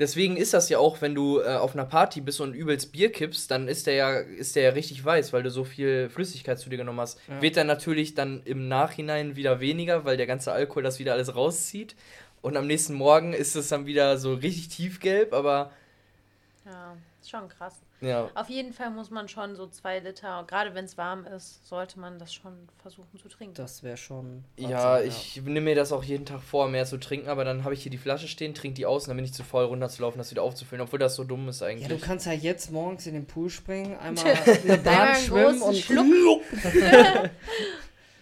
[0.00, 3.12] Deswegen ist das ja auch, wenn du äh, auf einer Party bist und übelst Bier
[3.12, 6.58] kippst, dann ist der ja, ist der ja richtig weiß, weil du so viel Flüssigkeit
[6.58, 7.20] zu dir genommen hast.
[7.28, 7.42] Ja.
[7.42, 11.36] Wird dann natürlich dann im Nachhinein wieder weniger, weil der ganze Alkohol das wieder alles
[11.36, 11.96] rauszieht.
[12.40, 15.70] Und am nächsten Morgen ist es dann wieder so richtig tiefgelb, aber
[16.64, 17.74] Ja, ist schon krass.
[18.00, 18.30] Ja.
[18.34, 21.98] Auf jeden Fall muss man schon so zwei Liter, gerade wenn es warm ist, sollte
[22.00, 23.54] man das schon versuchen zu trinken.
[23.54, 24.44] Das wäre schon.
[24.56, 27.74] Ja, ich nehme mir das auch jeden Tag vor, mehr zu trinken, aber dann habe
[27.74, 30.18] ich hier die Flasche stehen, trinke die aus und dann bin ich zu voll runterzulaufen,
[30.18, 31.88] das wieder aufzufüllen, obwohl das so dumm ist Ja, eigentlich.
[31.88, 36.42] du kannst ja jetzt morgens in den Pool springen, einmal eine Bahn schwimmen und Schluck.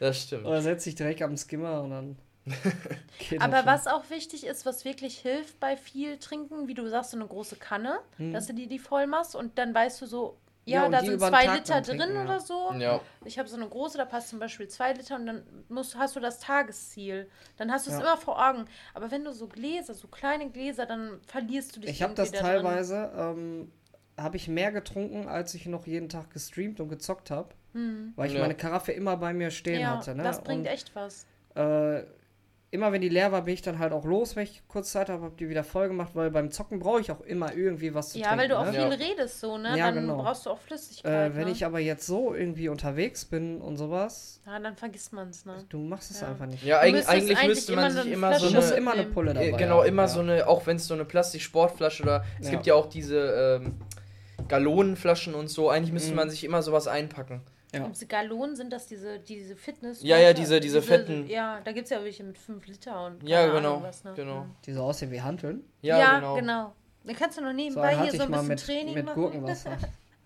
[0.00, 0.46] das stimmt.
[0.46, 2.16] Oder setz dich direkt am Skimmer und dann.
[3.40, 7.16] Aber was auch wichtig ist, was wirklich hilft bei viel Trinken, wie du sagst, so
[7.16, 8.32] eine große Kanne, Hm.
[8.32, 11.18] dass du die, die voll machst und dann weißt du so, Ja, ja, da sind
[11.20, 12.24] zwei Tag Liter drin trinken, ja.
[12.24, 12.72] oder so.
[12.78, 13.00] Ja.
[13.24, 16.14] Ich habe so eine große, da passt zum Beispiel zwei Liter und dann musst, hast
[16.16, 17.30] du das Tagesziel.
[17.56, 18.02] Dann hast du es Ja.
[18.04, 18.66] immer vor Augen.
[18.94, 22.32] Aber wenn du so Gläser, so kleine Gläser, dann verlierst du dich Ich habe das
[22.32, 23.72] teilweise, ähm,
[24.18, 27.50] habe ich mehr getrunken, als ich noch jeden Tag gestreamt und gezockt habe.
[28.16, 28.40] Weil ich Ja.
[28.40, 29.80] meine Karaffe immer bei mir stehen.
[29.82, 30.14] Ja, hatte.
[30.14, 30.22] Ne?
[30.24, 31.24] das bringt und, echt was.
[31.54, 32.02] äh,
[32.70, 35.08] immer wenn die leer war, bin ich dann halt auch los, wenn ich kurz Zeit
[35.08, 38.10] habe, habe die wieder voll gemacht, weil beim Zocken brauche ich auch immer irgendwie was
[38.10, 38.40] zu Ja, trinken.
[38.42, 38.72] weil du auch ne?
[38.72, 38.88] viel Ja.
[38.88, 39.70] redest so, ne?
[39.76, 40.22] Ja, dann genau.
[40.22, 41.32] brauchst du auch Flüssigkeit.
[41.32, 41.50] Äh, wenn ne?
[41.52, 45.64] ich aber jetzt so irgendwie unterwegs bin und sowas, ja, dann vergisst man es, ne?
[45.70, 46.28] du machst es Ja.
[46.28, 46.62] einfach nicht.
[46.62, 48.92] Ja, eigentlich, eigentlich müsste man immer sich eine immer Flasche so Du musst eine, immer
[48.92, 49.14] eine nehmen.
[49.14, 50.08] Pulle dabei genau, haben, immer ja.
[50.08, 52.50] so eine, auch wenn es so eine Plastik-Sportflasche oder es Ja.
[52.52, 53.74] gibt ja auch diese ähm,
[54.48, 56.16] Gallonenflaschen und so, eigentlich müsste Mhm.
[56.16, 57.40] man sich immer sowas einpacken.
[57.74, 57.86] Ja.
[57.88, 60.02] Diese Gallonen sind das diese, diese Fitness.
[60.02, 63.22] Ja, ja, diese- diese fetten- Ja, da gibt es ja welche mit 5 Liter und.
[63.28, 64.14] Ja, genau, Ahnung was, ne?
[64.16, 64.46] genau.
[64.64, 65.62] Die so aussehen wie Hanteln.
[65.82, 66.34] Ja, Ja, genau.
[66.36, 66.74] genau.
[67.04, 69.14] Dann kannst du noch So nebenbei einen hier so ein bisschen mit, Training mit machen.
[69.22, 69.76] Gurkenwasser.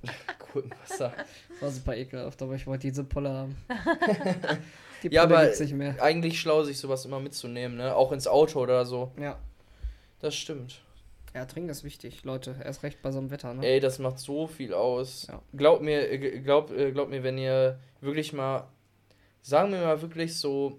[0.53, 1.13] Gurkenwasser.
[1.51, 3.57] Das war super ekelhaft, aber ich wollte diese Pulle haben.
[5.03, 6.01] Die Ja, Pulle aber gibt's nicht mehr.
[6.01, 7.95] eigentlich schlau, sich sowas immer mitzunehmen, ne?
[7.95, 9.11] Auch ins Auto oder so.
[9.21, 9.37] Ja.
[10.21, 10.81] Das stimmt.
[11.35, 12.57] Ja, trinken ist wichtig, Leute.
[12.63, 13.67] Erst recht bei so einem Wetter, ne?
[13.67, 15.27] Ey, das macht so viel aus.
[15.29, 15.41] Ja.
[15.57, 18.69] Glaubt mir, äh, g- glaubt, äh, glaubt mir, wenn ihr wirklich mal,
[19.41, 20.79] sagen wir mal wirklich so,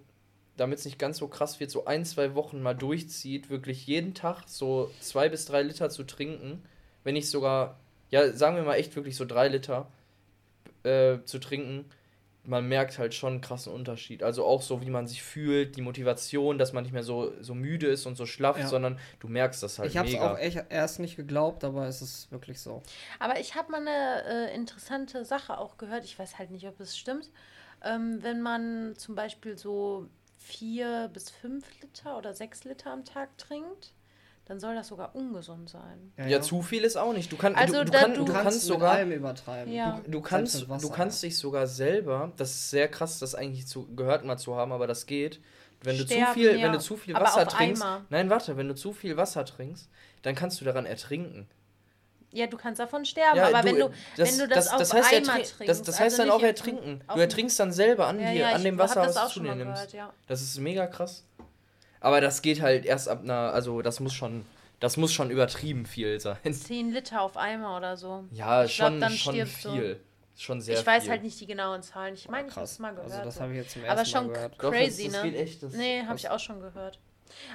[0.56, 4.14] damit es nicht ganz so krass wird, so ein, zwei Wochen mal durchzieht, wirklich jeden
[4.14, 6.62] Tag so zwei bis drei Liter zu trinken,
[7.04, 7.80] wenn nicht sogar,
[8.12, 9.92] ja, sagen wir mal echt wirklich so drei Liter
[10.84, 11.86] äh, zu trinken,
[12.46, 14.22] man merkt halt schon einen krassen Unterschied.
[14.24, 17.54] Also auch so, wie man sich fühlt, die Motivation, dass man nicht mehr so, so
[17.56, 18.68] müde ist und so schlaff, Ja.
[18.68, 20.34] sondern du merkst das halt ich hab's mega.
[20.34, 22.84] auch echt erst nicht geglaubt, aber es ist wirklich so.
[23.20, 26.04] Aber ich habe mal eine äh, interessante Sache auch gehört.
[26.04, 27.30] Ich weiß halt nicht, ob es stimmt.
[27.84, 33.38] Ähm, wenn man zum Beispiel so vier bis fünf Liter oder sechs Liter am Tag
[33.38, 33.94] trinkt,
[34.46, 36.12] dann soll das sogar ungesund sein.
[36.28, 37.32] Ja, zu viel ist auch nicht.
[37.32, 39.02] Du, kann, Also du, du, kann, du du, kannst, kannst sogar.
[39.02, 39.72] übertreiben.
[39.74, 40.02] Ja.
[40.08, 43.88] Du kannst, Wasser, du kannst dich sogar selber, das ist sehr krass, das eigentlich zu,
[43.96, 45.40] gehört mal zu haben, aber das geht.
[45.82, 46.66] Wenn du zu Sterben, viel, ja.
[46.66, 48.02] wenn du zu viel Aber Wasser trinkst, einmal.
[48.10, 49.90] nein, warte, wenn du zu viel Wasser trinkst,
[50.22, 51.48] dann kannst du daran ertrinken.
[52.32, 54.78] Ja, du kannst davon sterben, Ja, aber du, wenn du das, wenn du das, das,
[54.80, 57.02] das auf heißt, einmal ertrin- trinkst, das, das heißt also dann auch ertrinken.
[57.14, 59.40] Du ertrinkst dann selber an, ja, dir, ja, an dem Wasser, das was du zu
[59.42, 59.74] dir nimmst.
[59.76, 60.14] gehört, ja.
[60.26, 61.26] Das ist mega krass.
[62.04, 64.46] Aber das geht halt erst ab einer, also das muss schon,
[64.82, 66.38] das muss schon übertrieben viel sein.
[66.54, 68.26] 10 Liter auf einmal oder so.
[68.32, 69.72] Ja, Ich glaub, schon, dann schon stirbst du.
[69.72, 70.00] viel.
[70.36, 71.12] Schon sehr ich weiß viel.
[71.12, 72.16] halt nicht die genauen Zahlen.
[72.16, 73.10] Ich meine, ich habe es mal gehört.
[73.12, 74.54] Also das habe ich jetzt zum Aber ersten schon Mal gehört.
[74.62, 75.32] Doch, crazy, das, das ne?
[75.32, 75.64] geht echt.
[75.64, 77.00] Das Nee, habe ich auch schon gehört.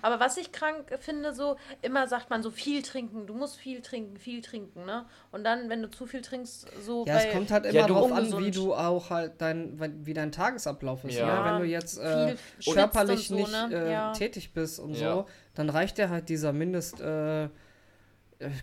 [0.02, 3.80] Aber was ich krank finde, so, immer sagt man so viel trinken, du musst viel
[3.80, 5.06] trinken, viel trinken, ne?
[5.30, 7.24] Und dann, wenn du zu viel trinkst, so Ja, bei.
[7.26, 11.04] es kommt halt immer Ja, drauf an, wie du auch halt dein, wie dein Tagesablauf
[11.04, 11.16] ist.
[11.18, 11.40] Ja.
[11.40, 11.50] Ne?
[11.50, 12.36] Wenn du jetzt äh,
[12.72, 13.68] körperlich so, nicht ne?
[13.72, 14.12] äh, Ja.
[14.12, 15.12] tätig bist und Ja.
[15.14, 17.48] so, dann reicht dir halt dieser Mindest, äh,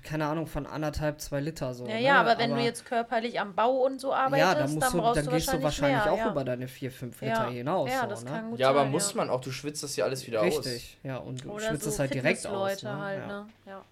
[0.04, 1.86] keine Ahnung, von anderthalb, zwei Liter so.
[1.86, 2.02] Ja, ne?
[2.02, 4.98] ja, aber wenn du jetzt körperlich am Bau und so arbeitest, ja, dann, musst du,
[4.98, 6.32] brauchst dann du gehst du wahrscheinlich mehr, auch ja.
[6.32, 7.50] über deine vier, fünf Liter ja.
[7.50, 7.90] hinaus.
[7.90, 8.32] Ja, so, das ne?
[8.32, 9.18] kann gut Ja, aber sein, muss ja.
[9.18, 10.66] man auch, du schwitzt das ja alles wieder aus.
[10.66, 12.84] Richtig, ja, und du Oder schwitzt so es halt direkt aus.
[12.84, 12.98] Ne?
[12.98, 13.28] halt, ja.
[13.28, 13.50] ne?
[13.66, 13.86] Ja.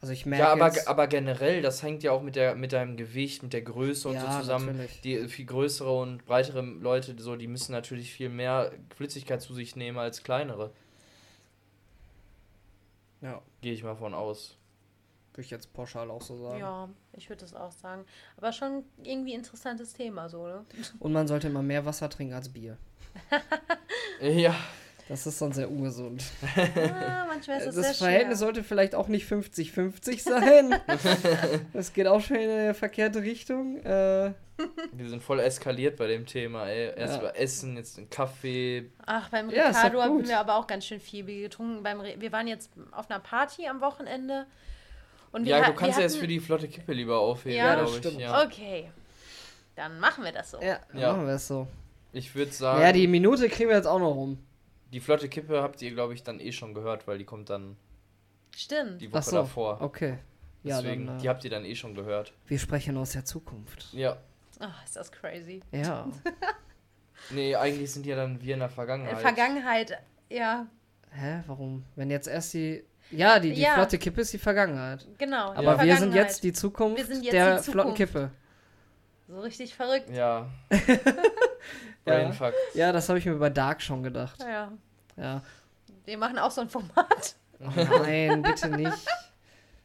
[0.00, 2.72] Also ich merke Ja, aber, jetzt, aber generell, das hängt ja auch mit, der, mit
[2.72, 4.66] deinem Gewicht, mit der Größe und Ja, so zusammen.
[4.68, 5.00] natürlich.
[5.02, 9.76] Die viel größere und breitere Leute, so, die müssen natürlich viel mehr Flüssigkeit zu sich
[9.76, 10.70] nehmen als kleinere.
[13.20, 14.56] ja, Gehe ich mal von aus.
[15.36, 16.58] Würde ich jetzt pauschal auch so sagen.
[16.58, 18.04] Ja, ich würde das auch sagen.
[18.36, 20.64] Aber schon irgendwie interessantes Thema, so, ne?
[20.98, 22.76] Und man sollte immer mehr Wasser trinken als Bier.
[24.20, 24.54] Ja,
[25.08, 26.24] Das ist dann sehr ungesund.
[26.56, 28.46] Ah, manchmal ist Das, das, sehr Verhältnis schwer.
[28.46, 30.74] sollte vielleicht auch nicht 50-50 sein.
[31.72, 33.76] das geht auch schon in eine verkehrte Richtung.
[33.84, 34.32] Äh,
[34.92, 36.92] Wir sind voll eskaliert bei dem Thema, ey.
[36.98, 37.22] Erst Ja.
[37.22, 38.90] mal Essen, jetzt ein Kaffee.
[39.04, 41.82] Ach, beim Ja, Ricardo haben wir aber auch ganz schön viel Bier getrunken.
[41.82, 44.46] Beim Re wir waren jetzt auf einer Party am Wochenende.
[45.36, 47.76] Und wir Ja, du kannst wir ja jetzt für die flotte Kippe lieber aufheben, Ja,
[47.76, 48.06] das glaube ich.
[48.06, 48.20] stimmt.
[48.20, 48.42] Ja.
[48.44, 48.90] Okay.
[49.74, 50.60] Dann machen wir das so.
[50.60, 51.12] ja, Ja.
[51.12, 51.68] machen wir es so.
[52.12, 54.38] Ich würde sagen, Ja, die Minute kriegen wir jetzt auch noch rum.
[54.92, 57.76] die flotte Kippe habt ihr, glaube ich, dann eh schon gehört, weil die kommt dann
[58.56, 59.00] Stimmt.
[59.02, 59.80] die Woche so, davor.
[59.82, 60.18] okay.
[60.62, 62.32] Ja, Deswegen, dann, die äh, habt ihr dann eh schon gehört.
[62.46, 63.92] wir sprechen aus der Zukunft.
[63.92, 64.16] Ja.
[64.58, 65.60] Ach, ist das crazy.
[65.72, 66.08] Ja.
[67.30, 69.18] Nee, eigentlich sind ja dann wir in der In Vergangenheit.
[69.20, 70.66] Vergangenheit, ja,
[71.10, 71.82] Hä, warum?
[71.96, 72.84] Wenn jetzt erst die.
[73.10, 73.74] Ja, die, die Ja.
[73.74, 75.06] flotte Kippe ist die Vergangenheit.
[75.18, 75.52] genau.
[75.54, 77.70] Aber wir sind jetzt die Zukunft Wir sind jetzt der die Zukunft.
[77.72, 78.30] flotten Kippe.
[79.28, 80.10] So richtig verrückt.
[80.10, 80.46] Ja.
[82.08, 82.12] Ja.
[82.14, 82.54] Brainfuck.
[82.74, 84.40] Ja, das habe ich mir bei Dark schon gedacht.
[84.40, 84.70] Ja.
[85.16, 85.42] Ja.
[86.04, 87.34] Wir machen auch so ein Format.
[87.58, 87.70] Oh
[88.04, 88.92] nein, bitte nicht.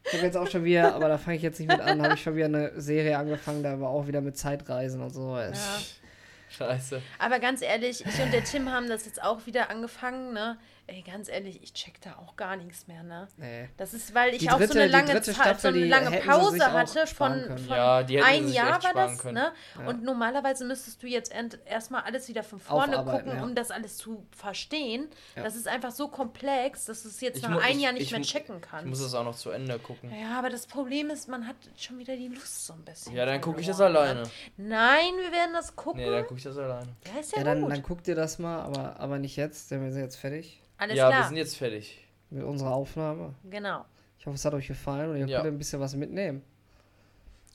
[0.04, 2.16] Ich habe jetzt auch schon wieder, aber da fange ich jetzt nicht mit an, habe
[2.16, 5.38] ich schon wieder eine Serie angefangen, da war auch wieder mit Zeitreisen und so.
[5.38, 5.54] Ja.
[6.50, 7.02] Scheiße.
[7.18, 10.58] Aber ganz ehrlich, ich und der Tim haben das jetzt auch wieder angefangen, ne?
[10.94, 13.26] Ey, ganz ehrlich, ich check da auch gar nichts mehr, ne?
[13.38, 13.70] Nee.
[13.78, 15.86] Das ist, weil ich Die auch so dritte- eine die lange Zeit, so Staffel, eine
[15.86, 19.36] lange Pause hatte von, von Ja, ein Jahr war das, können.
[19.36, 19.54] ne?
[19.80, 19.88] Ja.
[19.88, 21.34] Und normalerweise müsstest du jetzt
[21.66, 23.42] erstmal alles wieder von vorne gucken, ja.
[23.44, 25.08] um das alles zu verstehen.
[25.38, 25.44] Ja.
[25.44, 28.02] Das ist einfach so komplex, dass du es jetzt Ich nach ein ich- Jahr nicht
[28.04, 28.88] ich mehr checken Ich kannst.
[28.88, 30.12] muss es auch noch zu Ende gucken.
[30.14, 33.16] Ja, aber das Problem ist, man hat schon wieder die Lust so ein bisschen.
[33.16, 34.24] Ja, dann gucke ich das verloren, alleine.
[34.24, 34.30] ne?
[34.58, 36.02] Nein, wir werden das gucken.
[36.02, 36.90] Nee, dann gucke ich das alleine.
[37.14, 39.82] ja, ist ja, Ja, dann, dann guck dir das mal, aber, aber nicht jetzt, denn
[39.86, 41.28] wir sind jetzt fertig Alles ja, wir klar.
[41.28, 42.08] sind jetzt fertig.
[42.32, 43.36] mit unserer Aufnahme.
[43.50, 43.86] Genau.
[44.18, 45.42] Ich hoffe, es hat euch gefallen und ihr Ja.
[45.42, 46.42] könnt ein bisschen was mitnehmen.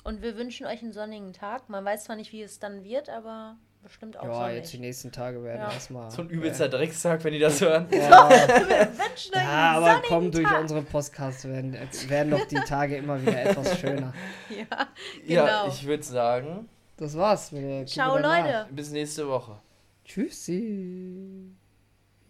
[0.04, 1.68] Und wir wünschen euch einen sonnigen Tag.
[1.68, 4.56] Man weiß zwar nicht, wie es dann wird, aber bestimmt auch Ja, sonnig.
[4.56, 5.72] jetzt die nächsten Tage werden Ja.
[5.72, 6.10] erstmal.
[6.10, 7.88] So ein übelster Dreckstag, wenn die das hören.
[7.90, 8.28] Äh, ja.
[8.30, 10.60] Wir wünschen euch ja, einen aber sonnigen komm, durch Tag.
[10.60, 11.76] unsere Podcasts werden,
[12.08, 14.12] werden doch die Tage immer wieder etwas schöner.
[14.50, 14.86] Ja,
[15.26, 15.68] Ja, genau.
[15.68, 17.50] ich würde sagen, Das war's.
[17.50, 18.18] Mit der Kippe Ciao.
[18.18, 18.66] Leute.
[18.70, 19.58] bis nächste Woche.
[20.04, 21.55] Tschüssi.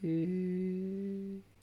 [0.07, 1.56] へえ。